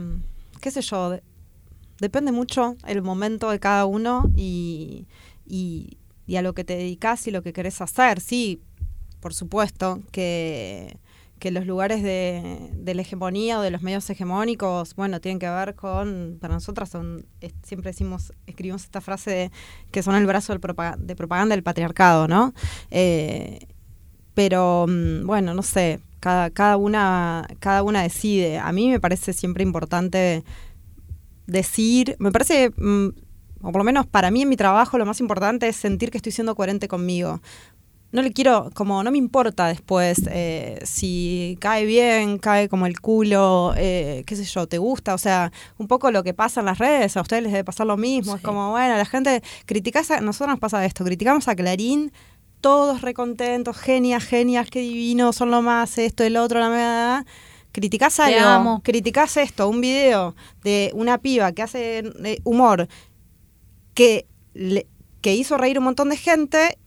[0.60, 1.22] qué sé yo, de-
[1.98, 5.06] depende mucho el momento de cada uno y,
[5.46, 8.20] y, y a lo que te dedicas y lo que querés hacer.
[8.20, 8.60] Sí,
[9.20, 10.98] por supuesto que,
[11.38, 15.48] que los lugares de, de la hegemonía o de los medios hegemónicos, bueno, tienen que
[15.48, 17.26] ver con, para nosotras son,
[17.62, 19.50] siempre decimos, escribimos esta frase de
[19.90, 20.58] que son el brazo de
[21.16, 22.54] propaganda del patriarcado, ¿no?
[22.90, 23.66] Eh,
[24.34, 28.58] pero mm, bueno, no sé, cada, cada, una, cada una decide.
[28.58, 30.44] A mí me parece siempre importante
[31.46, 33.08] decir, me parece, mm,
[33.62, 36.18] o por lo menos para mí en mi trabajo, lo más importante es sentir que
[36.18, 37.40] estoy siendo coherente conmigo.
[38.16, 42.98] No le quiero, como no me importa después eh, si cae bien, cae como el
[42.98, 46.66] culo, eh, qué sé yo, te gusta, o sea, un poco lo que pasa en
[46.66, 50.00] las redes, a ustedes les debe pasar lo mismo, es como, bueno, la gente critica,
[50.08, 52.10] a nosotros nos pasa esto, criticamos a Clarín,
[52.62, 57.26] todos recontentos, genias, genias, qué divino, son lo más, esto, el otro, la verdad
[57.70, 62.88] criticás algo, criticás esto, un video de una piba que hace eh, humor
[63.92, 64.26] que,
[65.20, 66.78] que hizo reír un montón de gente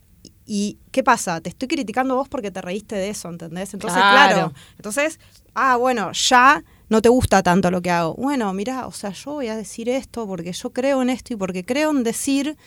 [0.51, 1.41] y ¿qué pasa?
[1.41, 3.71] Te estoy criticando vos porque te reíste de eso, ¿entendés?
[3.75, 5.19] Entonces, claro, entonces,
[5.53, 8.15] ah, bueno, ya no te gusta tanto lo que hago.
[8.15, 11.35] Bueno, mira, o sea, yo voy a decir esto porque yo creo en esto y
[11.37, 12.57] porque creo en decir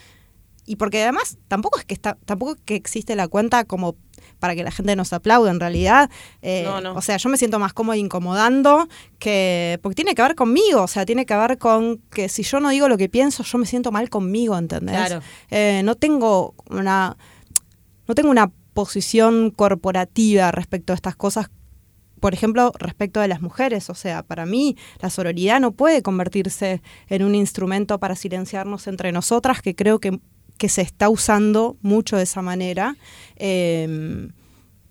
[0.65, 3.97] y porque además tampoco es que está, tampoco es que existe la cuenta como
[4.39, 6.09] para que la gente nos aplaude en realidad.
[6.41, 6.65] Eh,
[6.95, 8.87] o sea, yo me siento más cómodo incomodando
[9.19, 9.77] que.
[9.81, 12.69] Porque tiene que ver conmigo, o sea, tiene que ver con que si yo no
[12.69, 14.95] digo lo que pienso, yo me siento mal conmigo, ¿entendés?
[14.95, 15.21] Claro.
[15.51, 17.17] Eh, no tengo una.
[18.07, 21.49] No tengo una posición corporativa respecto a estas cosas
[22.19, 23.89] por ejemplo, respecto de las mujeres.
[23.89, 29.11] O sea, para mí la sororidad no puede convertirse en un instrumento para silenciarnos entre
[29.11, 30.21] nosotras, que creo que
[30.57, 32.95] que se está usando mucho de esa manera.
[33.35, 34.31] Em,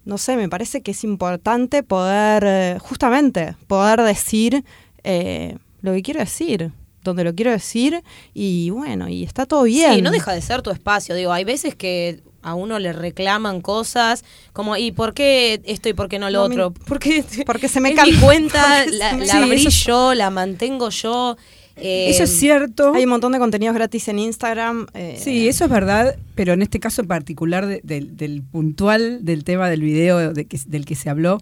[0.05, 4.65] no sé, me parece que es importante poder, justamente, poder decir
[5.05, 6.73] eh, lo que quiero decir
[7.05, 8.03] donde lo quiero decir
[8.33, 9.95] y bueno, y está todo bien.
[9.95, 13.61] Sí, no deja de ser tu espacio, digo, hay veces que a uno le reclaman
[13.61, 16.73] cosas como ¿y por qué esto y por qué no lo otro?
[16.87, 21.37] porque, porque se me cae cuenta, la, la yo, la mantengo yo
[21.77, 22.93] eso es cierto.
[22.95, 24.87] Hay un montón de contenidos gratis en Instagram.
[24.95, 29.69] Eh, sí, eso es verdad, pero en este caso en particular del puntual del tema
[29.71, 31.39] del video del que se habló,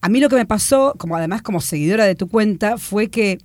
[0.00, 3.38] a mí lo que me pasó, como además como seguidora de tu cuenta, fue que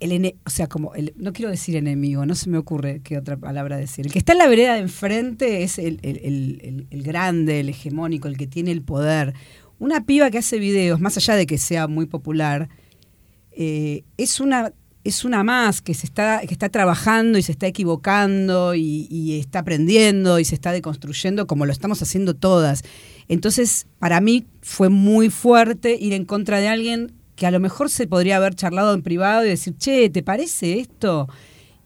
[0.00, 3.36] el o sea, como el, no quiero decir enemigo, no se me ocurre qué otra
[3.36, 4.06] palabra decir.
[4.06, 8.36] El que está en la vereda de enfrente es el, el grande, el hegemónico, el
[8.36, 9.34] que tiene el poder.
[9.78, 12.68] Una piba que hace videos, más allá de que sea muy popular,
[13.52, 14.72] eh, es una
[15.04, 19.58] es una más que se está que está trabajando y se está equivocando y, está
[19.58, 22.82] aprendiendo y se está deconstruyendo como lo estamos haciendo todas.
[23.28, 27.90] Entonces, para mí fue muy fuerte ir en contra de alguien que a lo mejor
[27.90, 31.28] se podría haber charlado en privado y decir, che, ¿te parece esto?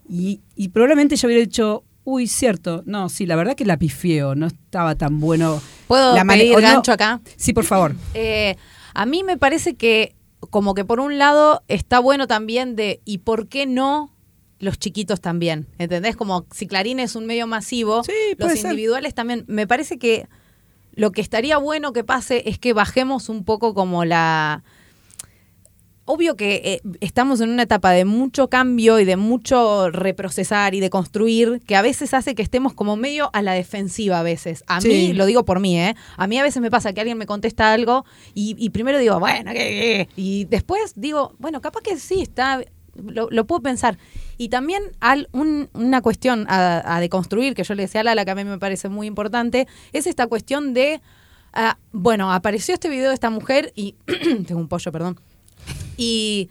[0.09, 0.41] Y,
[0.73, 4.95] probablemente yo hubiera dicho, uy, cierto, no, sí, la verdad que la pifieo, no estaba
[4.95, 5.61] tan bueno.
[5.87, 7.21] ¿Puedo la pedir gancho acá?
[7.37, 7.95] Sí, por favor.
[8.15, 8.57] Eh,
[8.95, 10.15] a mí me parece que
[10.51, 14.15] como que por un lado está bueno también de, ¿y por qué no
[14.59, 15.67] los chiquitos también?
[15.79, 16.17] ¿Entendés?
[16.17, 18.03] Como si Clarín es un medio masivo,
[18.39, 19.45] los individuales también.
[19.47, 20.27] Me parece que
[20.93, 24.65] lo que estaría bueno que pase es que bajemos un poco como la
[26.09, 30.81] obvio que eh, estamos en una etapa de mucho cambio y de mucho reprocesar y
[30.81, 34.65] de construir, que a veces hace que estemos como medio a la defensiva a veces.
[34.69, 35.95] A mí, lo digo por mí, ¿eh?
[36.17, 39.53] A mí a veces me pasa que alguien me contesta algo y, primero digo, bueno,
[39.53, 42.63] ¿qué, Y después digo, bueno, capaz que sí, está,
[42.97, 43.99] lo, puedo pensar.
[44.39, 48.35] Y también al, una cuestión a, deconstruir, que yo le decía a Lala, que a
[48.35, 51.03] mí me parece muy importante, es esta cuestión de,
[51.53, 53.95] ah, bueno, apareció este video de esta mujer y,
[54.47, 55.21] tengo un pollo, perdón
[55.99, 56.49] y,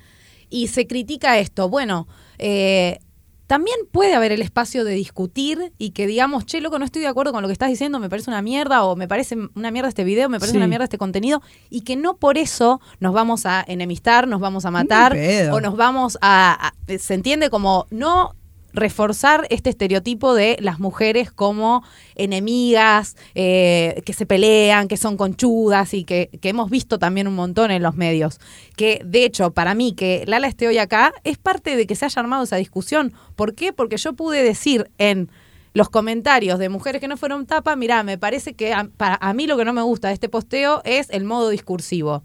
[0.68, 1.70] se critica esto.
[1.70, 3.00] Bueno, eh,
[3.48, 7.08] también puede haber el espacio de discutir y que digamos, che, loco, no estoy de
[7.08, 9.88] acuerdo con lo que estás diciendo, me parece una mierda o me parece una mierda
[9.88, 13.46] este video, me parece una mierda este contenido y que no por eso nos vamos
[13.46, 15.18] a enemistar, nos vamos a matar
[15.52, 18.36] o nos vamos a, se entiende como no
[18.74, 21.84] reforzar este estereotipo de las mujeres como
[22.16, 27.72] enemigas, eh, que se pelean, que son conchudas y que, hemos visto también un montón
[27.72, 28.40] en los medios.
[28.76, 32.06] Que de hecho, para mí, que Lala esté hoy acá es parte de que se
[32.06, 33.14] haya armado esa discusión.
[33.36, 33.74] ¿Por qué?
[33.74, 35.30] Porque yo pude decir en
[35.74, 39.46] los comentarios de mujeres que no fueron tapa, mira, me parece que para a mí
[39.46, 42.24] lo que no me gusta de este posteo es el modo discursivo.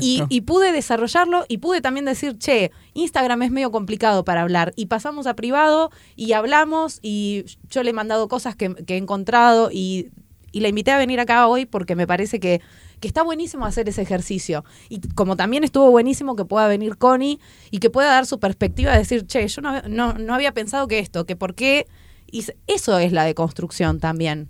[0.00, 4.72] Y, pude desarrollarlo y pude también decir, che, Instagram es medio complicado para hablar.
[4.76, 9.70] Y pasamos a privado y hablamos y yo le he mandado cosas que, he encontrado
[9.72, 10.10] y,
[10.52, 12.60] y la invité a venir acá hoy porque me parece que,
[13.00, 14.64] que está buenísimo hacer ese ejercicio.
[14.88, 17.38] Y como también estuvo buenísimo que pueda venir Connie
[17.70, 20.88] y que pueda dar su perspectiva de decir, che, yo no, no, no había pensado
[20.88, 21.86] que esto, que por qué...
[22.28, 24.48] Y eso es la deconstrucción también.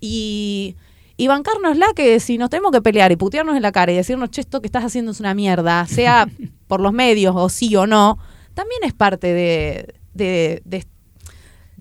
[0.00, 0.76] Y
[1.16, 4.30] y bancárnosla que si nos tenemos que pelear y putearnos en la cara y decirnos,
[4.30, 6.28] che, esto que estás haciendo es una mierda, sea
[6.66, 8.18] por los medios o sí o no,
[8.54, 10.86] también es parte de, de,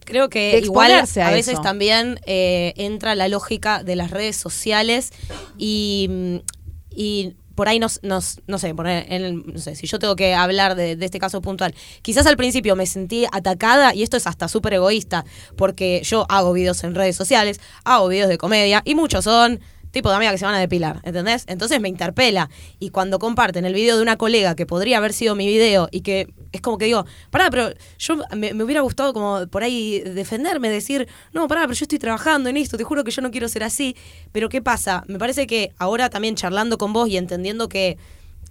[0.03, 5.11] Creo que igual a, veces también eh, entra la lógica de las redes sociales
[5.57, 6.41] y,
[6.91, 10.35] y por ahí nos, nos no sé, poner en no sé, si yo tengo que
[10.35, 14.27] hablar de, de, este caso puntual, quizás al principio me sentí atacada y esto es
[14.27, 15.25] hasta súper egoísta,
[15.55, 19.59] porque yo hago videos en redes sociales, hago videos de comedia y muchos son
[19.95, 21.45] tipo de amiga que se van a depilar, ¿entendés?
[21.47, 22.49] Entonces me interpela.
[22.79, 26.01] Y cuando comparten el video de una colega que podría haber sido mi video y
[26.01, 30.69] que es como que digo, pará, pero yo me, hubiera gustado como por ahí defenderme,
[30.69, 33.47] decir, no, pará, pero yo estoy trabajando en esto, te juro que yo no quiero
[33.47, 33.95] ser así.
[34.33, 35.05] Pero ¿qué pasa?
[35.07, 37.97] Me parece que ahora también charlando con vos y entendiendo que,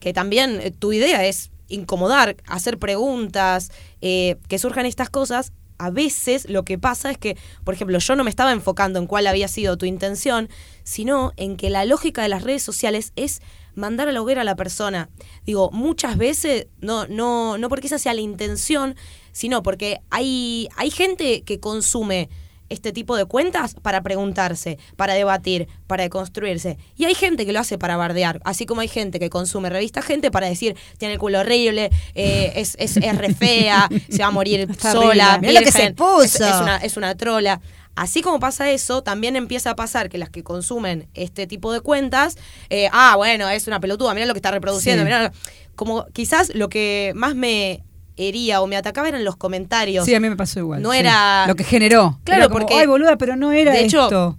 [0.01, 3.71] que también eh, tu idea es incomodar, hacer preguntas,
[4.01, 8.17] eh, que surjan estas cosas, a veces lo que pasa es que, por ejemplo, yo
[8.17, 10.49] no me estaba enfocando en cuál había sido tu intención,
[10.83, 13.41] sino en que la lógica de las redes sociales es
[13.75, 15.11] mandar a la a la persona.
[15.45, 18.97] Digo, muchas veces, no, no, no porque esa sea la intención,
[19.33, 22.29] sino porque hay, hay gente que consume
[22.75, 26.77] este tipo de cuentas para preguntarse, para debatir, para deconstruirse.
[26.97, 30.03] Y hay gente que lo hace para bardear, así como hay gente que consume revista
[30.03, 34.27] gente para decir, tiene el culo horrible, eh, es, es, es, re fea, se va
[34.27, 36.45] a morir sola, lo que se puso.
[36.45, 37.61] Es, una, es una trola.
[37.97, 41.81] Así como pasa eso, también empieza a pasar que las que consumen este tipo de
[41.81, 42.37] cuentas,
[42.69, 45.05] eh, ah, bueno, es una pelotuda, mira lo que está reproduciendo,
[45.77, 47.85] como quizás lo que más me
[48.17, 50.05] hería o me atacaba eran los comentarios.
[50.05, 50.83] Sí, a mí me pasó igual.
[50.83, 51.47] No era.
[51.47, 52.19] Lo que generó.
[52.25, 52.75] Claro, porque.
[52.75, 54.39] Ay, boluda, pero no era de hecho, esto.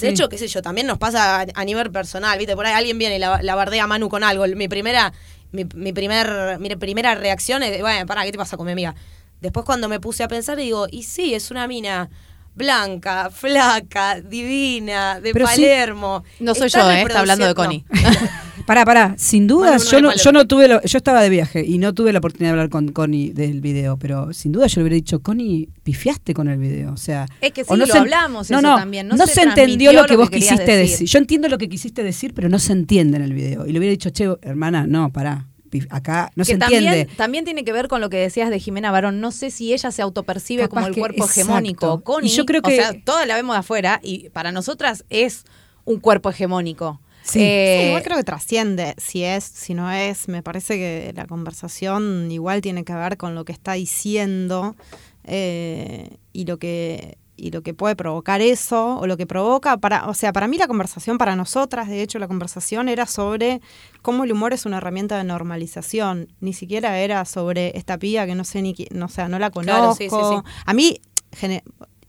[0.00, 2.54] De hecho, qué sé yo, también nos pasa a, nivel personal, ¿viste?
[2.54, 4.46] Por ahí alguien viene y la, bardea a Manu con algo.
[4.46, 5.12] Mi primera,
[5.52, 8.94] mi, primer, mi primera reacción es, bueno, pará, ¿qué te pasa con mi amiga?
[9.40, 12.10] Después cuando me puse a pensar, digo, y sí, es una mina
[12.54, 16.24] blanca, flaca, divina, de Palermo.
[16.40, 17.02] No soy yo, ¿eh?
[17.02, 17.84] Está hablando de Connie.
[18.66, 21.94] Pará, pará, sin duda, yo, no, yo no tuve, yo estaba de viaje y no
[21.94, 24.96] tuve la oportunidad de hablar con Connie del video, pero sin duda yo le hubiera
[24.96, 27.26] dicho, Connie, pifiaste con el video, o sea...
[27.40, 29.06] Es que sí, no lo hablamos no, eso no, también.
[29.06, 31.06] No, se, entendió lo que vos quisiste decir.
[31.06, 33.66] Yo entiendo lo que quisiste decir, pero no se entiende en el video.
[33.66, 35.46] Y le hubiera dicho, che, hermana, no, pará,
[35.90, 37.14] acá no se también, entiende.
[37.14, 39.20] También tiene que ver con lo que decías de Jimena Barón.
[39.20, 42.00] No sé si ella se autopercibe como el cuerpo hegemónico.
[42.02, 45.44] Connie, yo creo que, o sea, todas la vemos de afuera y para nosotras es
[45.84, 47.00] un cuerpo hegemónico.
[47.26, 47.40] Sí.
[47.42, 50.28] Eh, igual creo que trasciende si es, si no es.
[50.28, 54.76] Me parece que la conversación igual tiene que ver con lo que está diciendo
[55.24, 60.08] eh, y lo que y lo que puede provocar eso o lo que provoca para
[60.08, 63.60] o sea para mí la conversación para nosotras de hecho la conversación era sobre
[64.00, 68.34] cómo el humor es una herramienta de normalización ni siquiera era sobre esta pía que
[68.34, 70.98] no sé ni no sea no la conozco a mí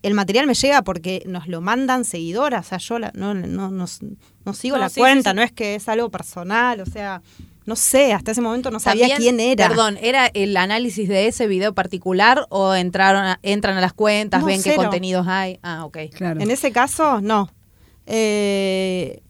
[0.08, 4.54] el material me llega porque nos lo mandan seguidoras, o sea, yo no, no, no,
[4.54, 7.22] sigo la cuenta, no es que es algo personal, o sea,
[7.66, 9.68] no sé, hasta ese momento no sabía quién era.
[9.68, 14.62] Perdón, ¿era el análisis de ese video particular o entraron entran a las cuentas, ven
[14.62, 15.58] qué contenidos hay?
[15.62, 15.98] Ah, ok.
[16.14, 16.40] Claro.
[16.40, 17.50] En ese caso, no.
[18.06, 19.20] Eh,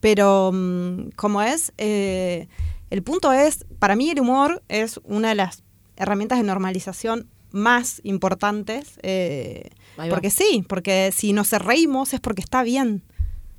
[0.00, 2.48] pero, mm, como es, eh,
[2.88, 5.62] el punto es, para mí el humor es una de las
[5.96, 8.98] herramientas de normalización más importantes.
[9.02, 9.68] Eh,
[10.10, 13.02] porque sí, porque si nos reímos es porque está bien.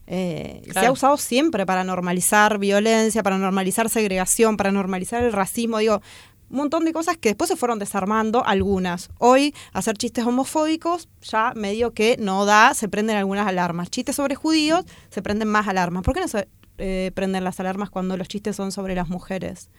[0.06, 5.78] Eh, se ha usado siempre para normalizar violencia, para normalizar segregación, para normalizar el racismo.
[5.78, 6.02] Digo,
[6.50, 9.10] un montón de cosas que después se fueron desarmando algunas.
[9.18, 13.90] Hoy, hacer chistes homofóbicos ya medio que no da, se prenden algunas alarmas.
[13.90, 16.04] Chistes sobre judíos, se prenden más alarmas.
[16.04, 19.70] ¿Por qué no se eh, prenden las alarmas cuando los chistes son sobre las mujeres?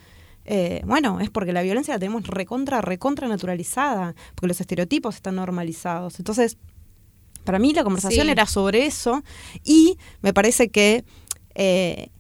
[0.45, 5.36] Eh, bueno, es porque la violencia la tenemos recontra, recontra naturalizada, porque los estereotipos están
[5.36, 6.18] normalizados.
[6.18, 6.59] Entonces,
[7.45, 9.22] para mí la conversación era sobre eso
[9.62, 11.05] y me parece que
[11.55, 12.11] eh,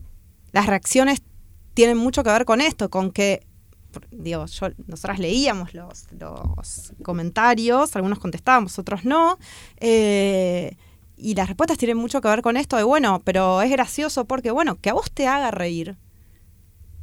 [0.52, 1.22] las reacciones
[1.74, 3.46] tienen mucho que ver con esto, con que
[4.10, 9.38] digo, yo, nosotras leíamos los, los comentarios, algunos contestábamos, otros no,
[9.78, 10.76] eh,
[11.16, 14.50] y las respuestas tienen mucho que ver con esto de, bueno, pero es gracioso porque,
[14.50, 15.96] bueno, que a vos te haga reír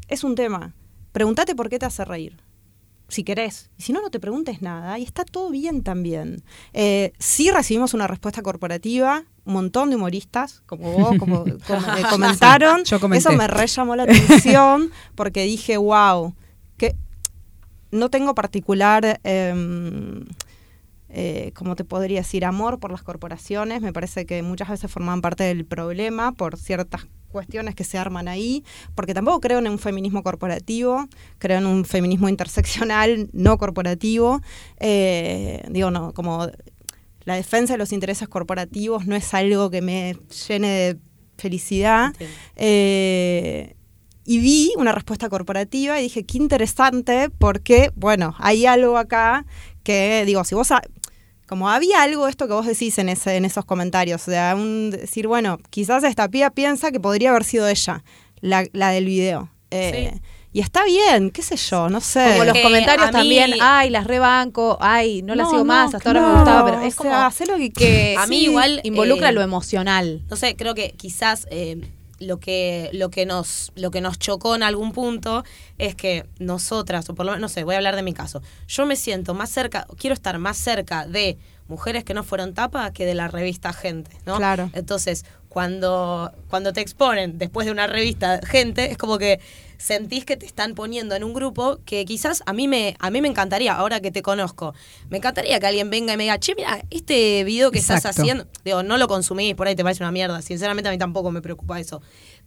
[0.08, 0.74] es un tema.
[1.12, 2.38] Pregúntate por qué te hace reír.
[3.08, 3.70] Si querés.
[3.78, 4.98] Y si no, no te preguntes nada.
[4.98, 6.44] Y está todo bien también.
[6.72, 9.26] Eh, sí recibimos una respuesta corporativa.
[9.44, 11.44] Un montón de humoristas, como vos, como,
[12.10, 12.84] comentaron.
[13.14, 16.34] Eso me re llamó la atención porque dije, wow,
[16.78, 16.96] que
[17.92, 19.20] no tengo particular...
[19.24, 20.26] Em,
[21.14, 23.82] eh, como te podría decir, amor por las corporaciones.
[23.82, 28.28] Me parece que muchas veces forman parte del problema por ciertas cuestiones que se arman
[28.28, 28.64] ahí,
[28.96, 31.08] porque tampoco creo en un feminismo corporativo,
[31.38, 34.42] creo en un feminismo interseccional, no corporativo.
[34.80, 36.48] Eh, digo, no, como
[37.24, 40.18] la defensa de los intereses corporativos no es algo que me
[40.48, 40.98] llene de
[41.38, 42.14] felicidad.
[42.56, 43.76] Eh,
[44.24, 49.46] y vi una respuesta corporativa y dije, qué interesante, porque, bueno, hay algo acá
[49.84, 50.72] que, digo, si vos
[51.52, 54.90] como había algo esto que vos decís en, ese, en esos comentarios, o sea, un
[54.90, 58.06] decir, bueno, quizás esta pía piensa que podría haber sido ella
[58.40, 59.50] la, la del video.
[59.70, 60.18] Eh,
[60.54, 62.24] Y está bien, qué sé yo, no sé.
[62.32, 65.74] Como los Eh, comentarios mí- también, ay, las rebanco, ay, no las No, sigo no,
[65.74, 68.38] más, hasta ahora me gustaba, pero es como sea, hacé lo que que A mí
[68.38, 70.22] sí, igual, involucra eh, lo emocional.
[70.30, 71.82] no sé, creo que quizás eh,
[72.22, 75.44] lo que lo que nos lo que nos chocó en algún punto
[75.78, 78.42] es que nosotras o por lo menos no sé, voy a hablar de mi caso.
[78.68, 82.92] Yo me siento más cerca, quiero estar más cerca de mujeres que no fueron tapa
[82.94, 84.38] que de la revista Gente, ¿no?
[84.38, 84.70] Claro.
[84.74, 89.40] Entonces, cuando cuando te exponen después de una revista Gente, es como que
[89.82, 93.20] sentís que te están poniendo en un grupo que quizás a mí me a mí
[93.22, 94.74] me encantaría, ahora que te conozco,
[95.10, 98.46] me encantaría que alguien venga y me diga, "Che, mira, este video que estás haciendo
[98.64, 100.42] Digo, no lo consumís, por ahí te parece una mierda.
[100.42, 102.02] Sinceramente a mí tampoco me preocupa eso.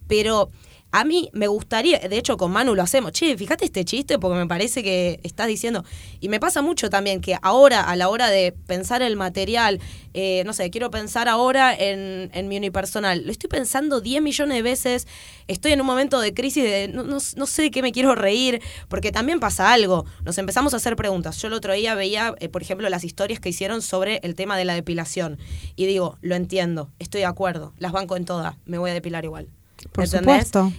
[0.07, 0.49] Pero
[0.95, 4.37] a mí me gustaría, de hecho con Manu lo hacemos, che, fíjate este chiste porque
[4.37, 5.83] me parece que estás diciendo,
[6.21, 9.81] y me pasa mucho también que ahora a la hora de pensar el material,
[10.13, 14.61] eh, no sé, quiero pensar ahora en, mi unipersonal, lo estoy pensando 10 millones de
[14.61, 15.07] veces,
[15.49, 19.11] estoy en un momento de crisis de no sé de qué me quiero reír, porque
[19.11, 21.41] también pasa algo, nos empezamos a hacer preguntas.
[21.41, 24.55] Yo el otro día veía, eh, por ejemplo, las historias que hicieron sobre el tema
[24.55, 25.39] de la depilación,
[25.75, 29.25] y digo, lo entiendo, estoy de acuerdo, las banco en todas, me voy a depilar
[29.25, 29.49] igual.
[29.91, 30.47] Por ¿Entendés?
[30.49, 30.71] supuesto.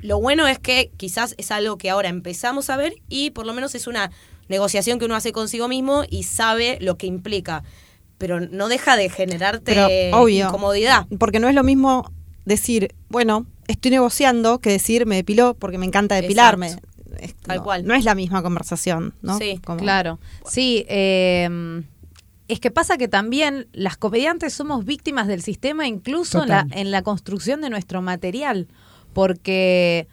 [0.00, 3.52] Lo bueno es que quizás es algo que ahora empezamos a ver y por lo
[3.52, 4.10] menos es una
[4.48, 7.64] negociación que uno hace consigo mismo y sabe lo que implica.
[8.16, 10.46] Pero no deja de generarte Pero, obvio.
[10.48, 11.06] incomodidad.
[11.18, 12.12] Porque no es lo mismo
[12.44, 16.68] decir, bueno, estoy negociando que decir me depiló porque me encanta depilarme.
[16.68, 16.88] Exacto.
[17.46, 17.84] Tal no, cual.
[17.86, 19.36] No es la misma conversación, ¿no?
[19.38, 20.84] Sí, Como- Claro, sí.
[20.88, 21.82] eh,
[22.48, 26.90] es que pasa que también las comediantes somos víctimas del sistema incluso en la, en
[26.90, 28.68] la construcción de nuestro material,
[29.12, 30.08] porque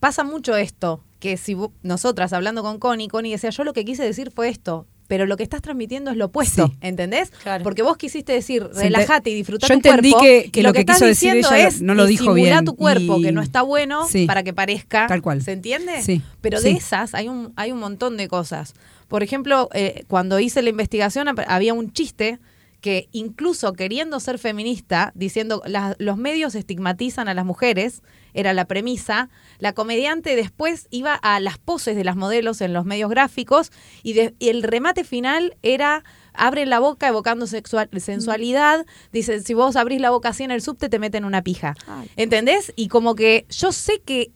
[0.00, 3.84] pasa mucho esto, que si vo- nosotras hablando con Connie, Connie decía, yo lo que
[3.84, 6.72] quise decir fue esto, pero lo que estás transmitiendo es lo opuesto, Sí.
[6.80, 7.30] ¿entendés?
[7.42, 7.62] Claro.
[7.62, 10.72] Porque vos quisiste decir, relájate y disfruta Yo tu entendí cuerpo, que- que y lo
[10.72, 13.32] que estás quiso decir diciendo ella es no lo dijo bien, tu cuerpo, y- que
[13.32, 14.26] no está bueno, Sí.
[14.26, 15.42] para que parezca, Tal cual.
[15.42, 16.02] ¿se entiende?
[16.02, 16.22] Sí.
[16.40, 16.64] Pero Sí.
[16.64, 18.74] de esas hay un, hay un montón de cosas.
[19.12, 22.38] Por ejemplo, eh, cuando hice la investigación había un chiste
[22.80, 28.02] que incluso queriendo ser feminista, diciendo "La- los medios estigmatizan a las mujeres,
[28.32, 32.86] era la premisa, la comediante después iba a las poses de las modelos en los
[32.86, 33.70] medios gráficos
[34.02, 36.02] y, de- y el remate final era
[36.32, 40.62] abren la boca evocando sexual- sensualidad, dice, si vos abrís la boca así en el
[40.62, 41.74] subte te meten una pija.
[42.16, 42.72] ¿Entendés?
[42.74, 44.30] Y como que yo sé que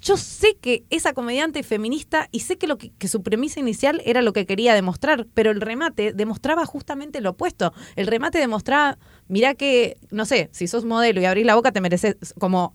[0.00, 4.22] yo sé que esa comediante feminista y sé que lo que, su premisa inicial era
[4.22, 7.72] lo que quería demostrar, pero el remate demostraba justamente lo opuesto.
[7.96, 11.80] El remate demostraba, mirá que, no sé, si sos modelo y abrís la boca te
[11.80, 12.72] mereces como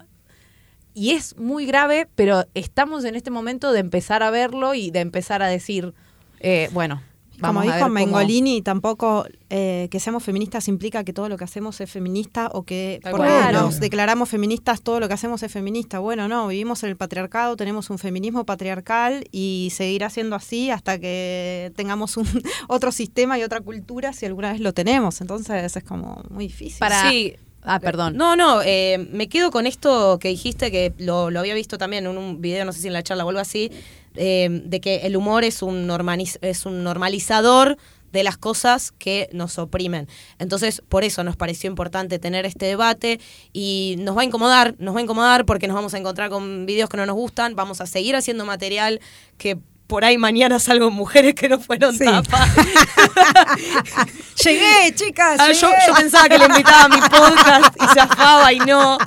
[0.93, 5.01] y es muy grave, pero estamos en este momento de empezar a verlo y de
[5.01, 5.93] empezar a decir,
[6.39, 7.01] eh, bueno,
[7.39, 11.37] vamos a dijo ver cómo- Mengolini, tampoco eh, que seamos feministas implica que todo lo
[11.37, 15.43] que hacemos es feminista o que Tal porque nos declaramos feministas todo lo que hacemos
[15.43, 15.99] es feminista.
[15.99, 20.99] Bueno, no, vivimos en el patriarcado, tenemos un feminismo patriarcal y seguirá siendo así hasta
[20.99, 22.25] que tengamos un
[22.67, 25.21] otro sistema y otra cultura si alguna vez lo tenemos.
[25.21, 26.79] Entonces es como muy difícil.
[26.79, 27.35] Para- Sí.
[27.67, 28.15] Ah, perdón.
[28.15, 32.05] No, no, eh, me quedo con esto que dijiste, que lo, lo había visto también
[32.05, 33.71] en un video, no sé si en la charla o algo así,
[34.17, 37.77] eh, de que el humor es un, normaliz- es un normalizador
[38.11, 40.07] de las cosas que nos oprimen.
[40.39, 43.19] Entonces, por eso nos pareció importante tener este debate
[43.51, 46.65] y nos va a incomodar, nos va a incomodar porque nos vamos a encontrar con
[46.65, 49.01] videos que no nos gustan, vamos a seguir haciendo material
[49.37, 49.57] que
[49.87, 52.05] por ahí mañana salgo mujeres que no fueron Sí.
[52.05, 52.49] tapas.
[54.43, 55.37] Llegué, chicas.
[55.39, 58.97] Ah, yo pensaba que le invitaba a mi podcast y zafaba y no.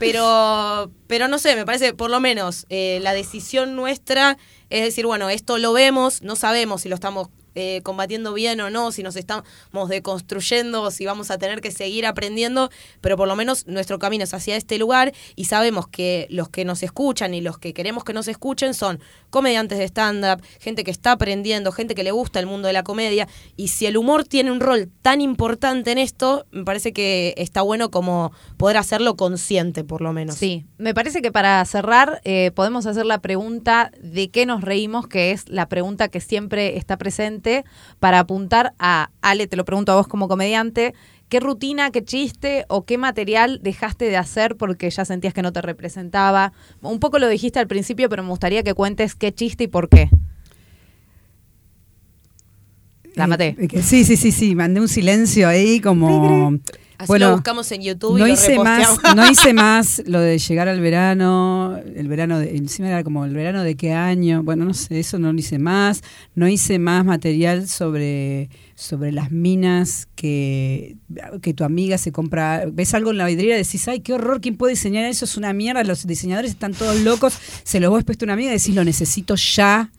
[0.00, 4.36] Pero, pero no sé, me parece por lo menos eh, la decisión nuestra
[4.70, 8.70] es decir, bueno, esto lo vemos, no sabemos si lo estamos eh, combatiendo bien o
[8.70, 9.44] no, si nos estamos
[9.88, 12.70] deconstruyendo, si vamos a tener que seguir aprendiendo,
[13.00, 16.64] pero por lo menos nuestro camino es hacia este lugar y sabemos que los que
[16.64, 20.90] nos escuchan y los que queremos que nos escuchen son comediantes de stand-up, gente que
[20.90, 24.24] está aprendiendo, gente que le gusta el mundo de la comedia, y si el humor
[24.24, 29.16] tiene un rol tan importante en esto, me parece que está bueno como poder hacerlo
[29.16, 30.36] consciente, por lo menos.
[30.36, 35.06] Sí, me parece que para cerrar eh, podemos hacer la pregunta de qué nos reímos,
[35.06, 37.39] que es la pregunta que siempre está presente
[37.98, 40.94] para apuntar a, Ale, te lo pregunto a vos como comediante,
[41.28, 45.52] ¿qué rutina, qué chiste o qué material dejaste de hacer porque ya sentías que no
[45.52, 46.52] te representaba?
[46.82, 49.88] Un poco lo dijiste al principio, pero me gustaría que cuentes qué chiste y por
[49.88, 50.10] qué.
[53.14, 53.56] La maté.
[53.58, 56.58] Eh, sí, sí, sí, sí, mandé un silencio ahí como...
[57.00, 59.16] Así lo buscamos en YouTube no y lo hice más, reposteamos.
[59.16, 63.34] No hice más lo de llegar al verano, el verano, de, encima era como el
[63.34, 66.02] verano de qué año, bueno, no sé, eso no lo hice más.
[66.34, 70.96] No hice más material sobre, sobre las minas que,
[71.40, 72.64] que tu amiga se compra.
[72.70, 75.24] Ves algo en la vidriera y decís, ay, qué horror, ¿quién puede diseñar eso?
[75.24, 77.38] Es una mierda, los diseñadores están todos locos.
[77.64, 79.90] Se lo vos puesto a una amiga y decís, lo necesito ya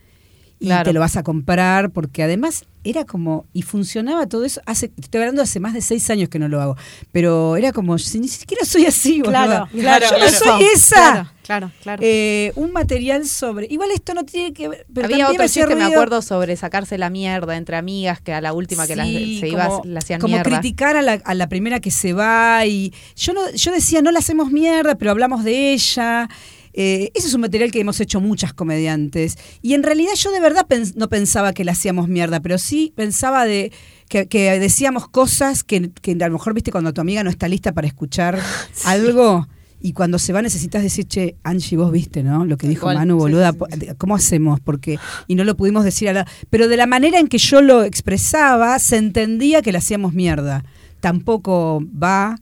[0.62, 0.84] y Claro.
[0.86, 5.20] te lo vas a comprar, porque además era como, y funcionaba todo eso, hace, estoy
[5.22, 6.78] hablando de hace más de seis años que no lo hago,
[7.12, 10.38] pero era como, si ni siquiera soy así, Claro, claro, yo no claro.
[10.38, 10.95] soy esa.
[10.95, 12.01] Claro, claro, claro.
[12.05, 15.84] Eh, un material sobre, igual esto no tiene que ver, pero Había otro chiste, me
[15.84, 19.68] acuerdo, sobre sacarse la mierda entre amigas, que a la última que las- se iba,
[19.68, 20.49] como- la hacían como mierda.
[20.59, 24.12] criticar a la, a la primera que se va y yo no yo decía no
[24.12, 26.30] la hacemos mierda pero hablamos de ella
[26.74, 30.39] Eh, ese es un material que hemos hecho muchas comediantes y en realidad yo de
[30.39, 33.74] verdad pens- no pensaba que la hacíamos mierda pero sí pensaba de
[34.07, 37.49] que, que decíamos cosas que, que a lo mejor viste cuando tu amiga no está
[37.49, 38.39] lista para escuchar
[38.86, 39.47] algo
[39.84, 42.45] y cuando se va necesitas decir, che, Angie, vos viste, ¿no?
[42.45, 42.86] Lo que dijo.
[42.99, 44.59] Manu, boluda, sí, sí, po- ¿cómo hacemos?
[44.59, 46.28] Porque, y no lo pudimos decir a la...
[46.51, 50.63] Pero de la manera en que yo lo expresaba, se entendía que le hacíamos mierda.
[50.99, 52.39] Tampoco va...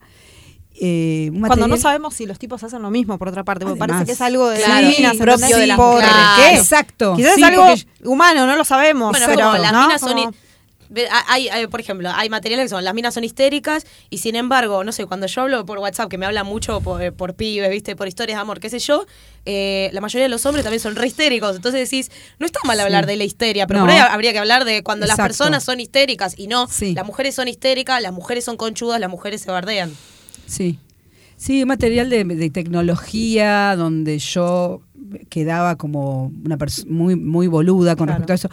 [0.81, 3.79] eh, un Cuando no sabemos si los tipos hacen lo mismo, por otra parte, porque
[3.81, 3.87] Además.
[3.97, 6.55] parece que es algo de Claro, las minas, propio de las ¿Por qué?
[6.55, 7.15] Exacto.
[7.15, 7.65] Quizás Sí, es algo
[8.05, 9.11] humano, no lo sabemos.
[9.11, 9.81] Bueno, pero, como las ¿no?
[9.87, 10.13] minas son.
[10.13, 10.33] Como-
[11.27, 14.83] Hay, hay, por ejemplo, hay materiales que son las minas son histéricas y sin embargo,
[14.83, 17.95] no sé, cuando yo hablo por WhatsApp, que me hablan mucho por, por pibes, ¿viste?
[17.95, 19.05] Por historias de amor, qué sé yo,
[19.45, 21.55] eh, la mayoría de los hombres también son re histéricos.
[21.57, 22.09] Entonces decís,
[22.39, 23.85] no está mal hablar de la histeria, pero No.
[23.85, 26.93] por ahí habría que hablar de cuando las personas son histéricas y no, Sí.
[26.95, 29.93] las mujeres son histéricas, las mujeres son conchudas, las mujeres se bardean.
[30.49, 30.79] Sí.
[31.37, 34.81] Sí, material de, de tecnología donde yo
[35.29, 38.19] quedaba como una persona muy, muy boluda con Claro.
[38.25, 38.49] respecto a eso.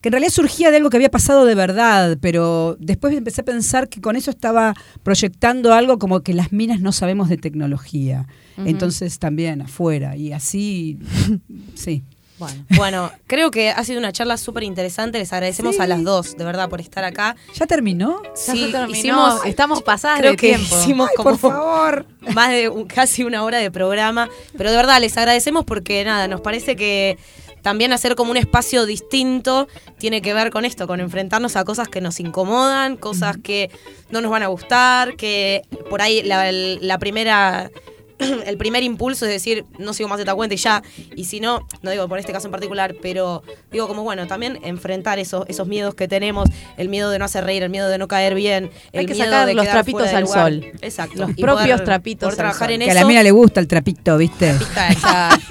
[0.00, 3.44] Que en realidad surgía de algo que había pasado de verdad, pero después empecé a
[3.44, 8.26] pensar que con eso estaba proyectando algo como que las minas no sabemos de tecnología.
[8.58, 10.16] Entonces también afuera.
[10.16, 10.98] Y así,
[11.74, 12.02] sí.
[12.44, 12.64] Bueno.
[12.84, 15.18] Bueno, creo que ha sido una charla súper interesante.
[15.18, 15.82] Les agradecemos Sí.
[15.82, 17.34] a las dos, de verdad, por estar acá.
[17.54, 18.20] ¿Ya terminó?
[18.34, 18.90] Sí, terminó.
[18.98, 20.76] hicimos- estamos pasadas creo de que tiempo.
[20.80, 22.06] hicimos Ay, como por favor.
[22.34, 24.28] más de un- casi una hora de programa.
[24.56, 27.18] Pero de verdad, les agradecemos porque nada, nos parece que
[27.62, 29.66] también hacer como un espacio distinto
[29.98, 33.70] tiene que ver con esto, con enfrentarnos a cosas que nos incomodan, cosas que
[34.10, 37.70] no nos van a gustar, que por ahí la, la primera...
[38.46, 40.82] El primer impulso es decir, no sigo más esta cuenta y ya.
[41.16, 43.42] Y si no, no digo por este caso en particular, pero
[43.72, 47.44] digo como bueno, también enfrentar esos, esos miedos que tenemos, el miedo de no hacer
[47.44, 50.08] reír, el miedo de no caer bien, el Hay que miedo sacar de los trapitos
[50.08, 50.50] al lugar.
[50.52, 50.64] sol.
[50.80, 51.14] Exacto.
[51.18, 52.74] Los Y propios poder- trapitos poder al trabajar sol.
[52.74, 52.98] en Que eso.
[52.98, 54.50] a la mina le gusta el trapito, ¿viste?
[54.50, 55.38] Está.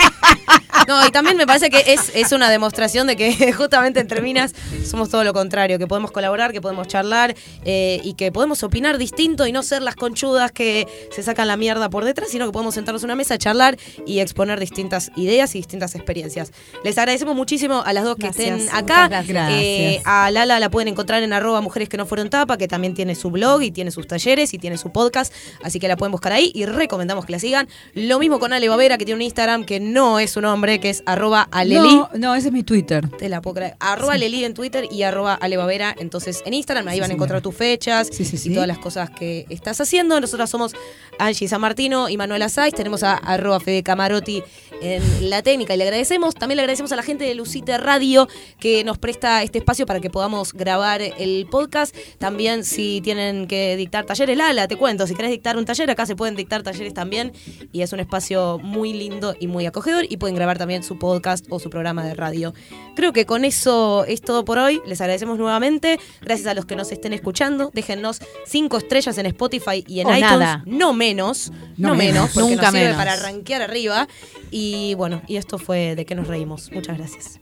[0.88, 4.54] No, y también me parece que es, es una demostración de que justamente entre minas
[4.86, 8.98] somos todo lo contrario, que podemos colaborar, que podemos charlar eh, y que podemos opinar
[8.98, 12.52] distinto y no ser las conchudas que se sacan la mierda por detrás, sino que
[12.52, 16.52] podemos sentarnos en una mesa, charlar y exponer distintas ideas y distintas experiencias.
[16.84, 19.08] Les agradecemos muchísimo a las dos que Gracias, estén acá.
[19.08, 19.52] gracias.
[19.52, 22.94] Eh, a Lala la pueden encontrar en arroba mujeres que no fueron tapa, que también
[22.94, 26.12] tiene su blog y tiene sus talleres y tiene su podcast, así que la pueden
[26.12, 27.68] buscar ahí y recomendamos que la sigan.
[27.94, 30.90] Lo mismo con Ale Bavera, que tiene un Instagram que no es su nombre, que
[30.90, 31.96] es arroba aleli.
[31.96, 33.10] No, no, ese es mi Twitter.
[33.10, 33.76] Te la puedo creer.
[33.80, 35.96] Arroba Leli en Twitter y arroba Ale Bavera.
[35.98, 39.46] Entonces en Instagram ahí Sí, van a encontrar tus fechas y todas las cosas que
[39.50, 40.20] estás haciendo.
[40.20, 40.74] Nosotros somos
[41.20, 42.74] Angie San Martino y Manuela Saiz.
[42.74, 44.44] Tenemos a arroba Fede Camarotti
[44.82, 46.36] en la técnica y le agradecemos.
[46.36, 48.28] También le agradecemos a la gente de Lucite Radio
[48.60, 51.96] que nos presta este espacio para que podamos grabar el podcast.
[52.18, 56.06] También si tienen que dictar talleres, Lala, te cuento, si querés dictar un taller, acá
[56.06, 57.32] se pueden dictar talleres también
[57.72, 61.46] y es un espacio muy lindo y muy acogedor y pueden grabar también su podcast
[61.50, 62.54] o su programa de radio.
[62.96, 64.82] Creo que con eso es todo por hoy.
[64.86, 66.00] Les agradecemos nuevamente.
[66.22, 67.70] Gracias a los que nos estén escuchando.
[67.74, 70.30] Déjennos cinco estrellas en Spotify y en O iTunes.
[70.40, 70.64] nada.
[70.66, 71.52] No menos.
[71.78, 72.14] No, No menos.
[72.16, 72.32] menos.
[72.34, 72.98] Porque Nunca nos sirve menos.
[72.98, 74.08] para rankear arriba.
[74.52, 76.72] Y bueno, y esto fue de que nos reímos.
[76.72, 77.40] Muchas gracias.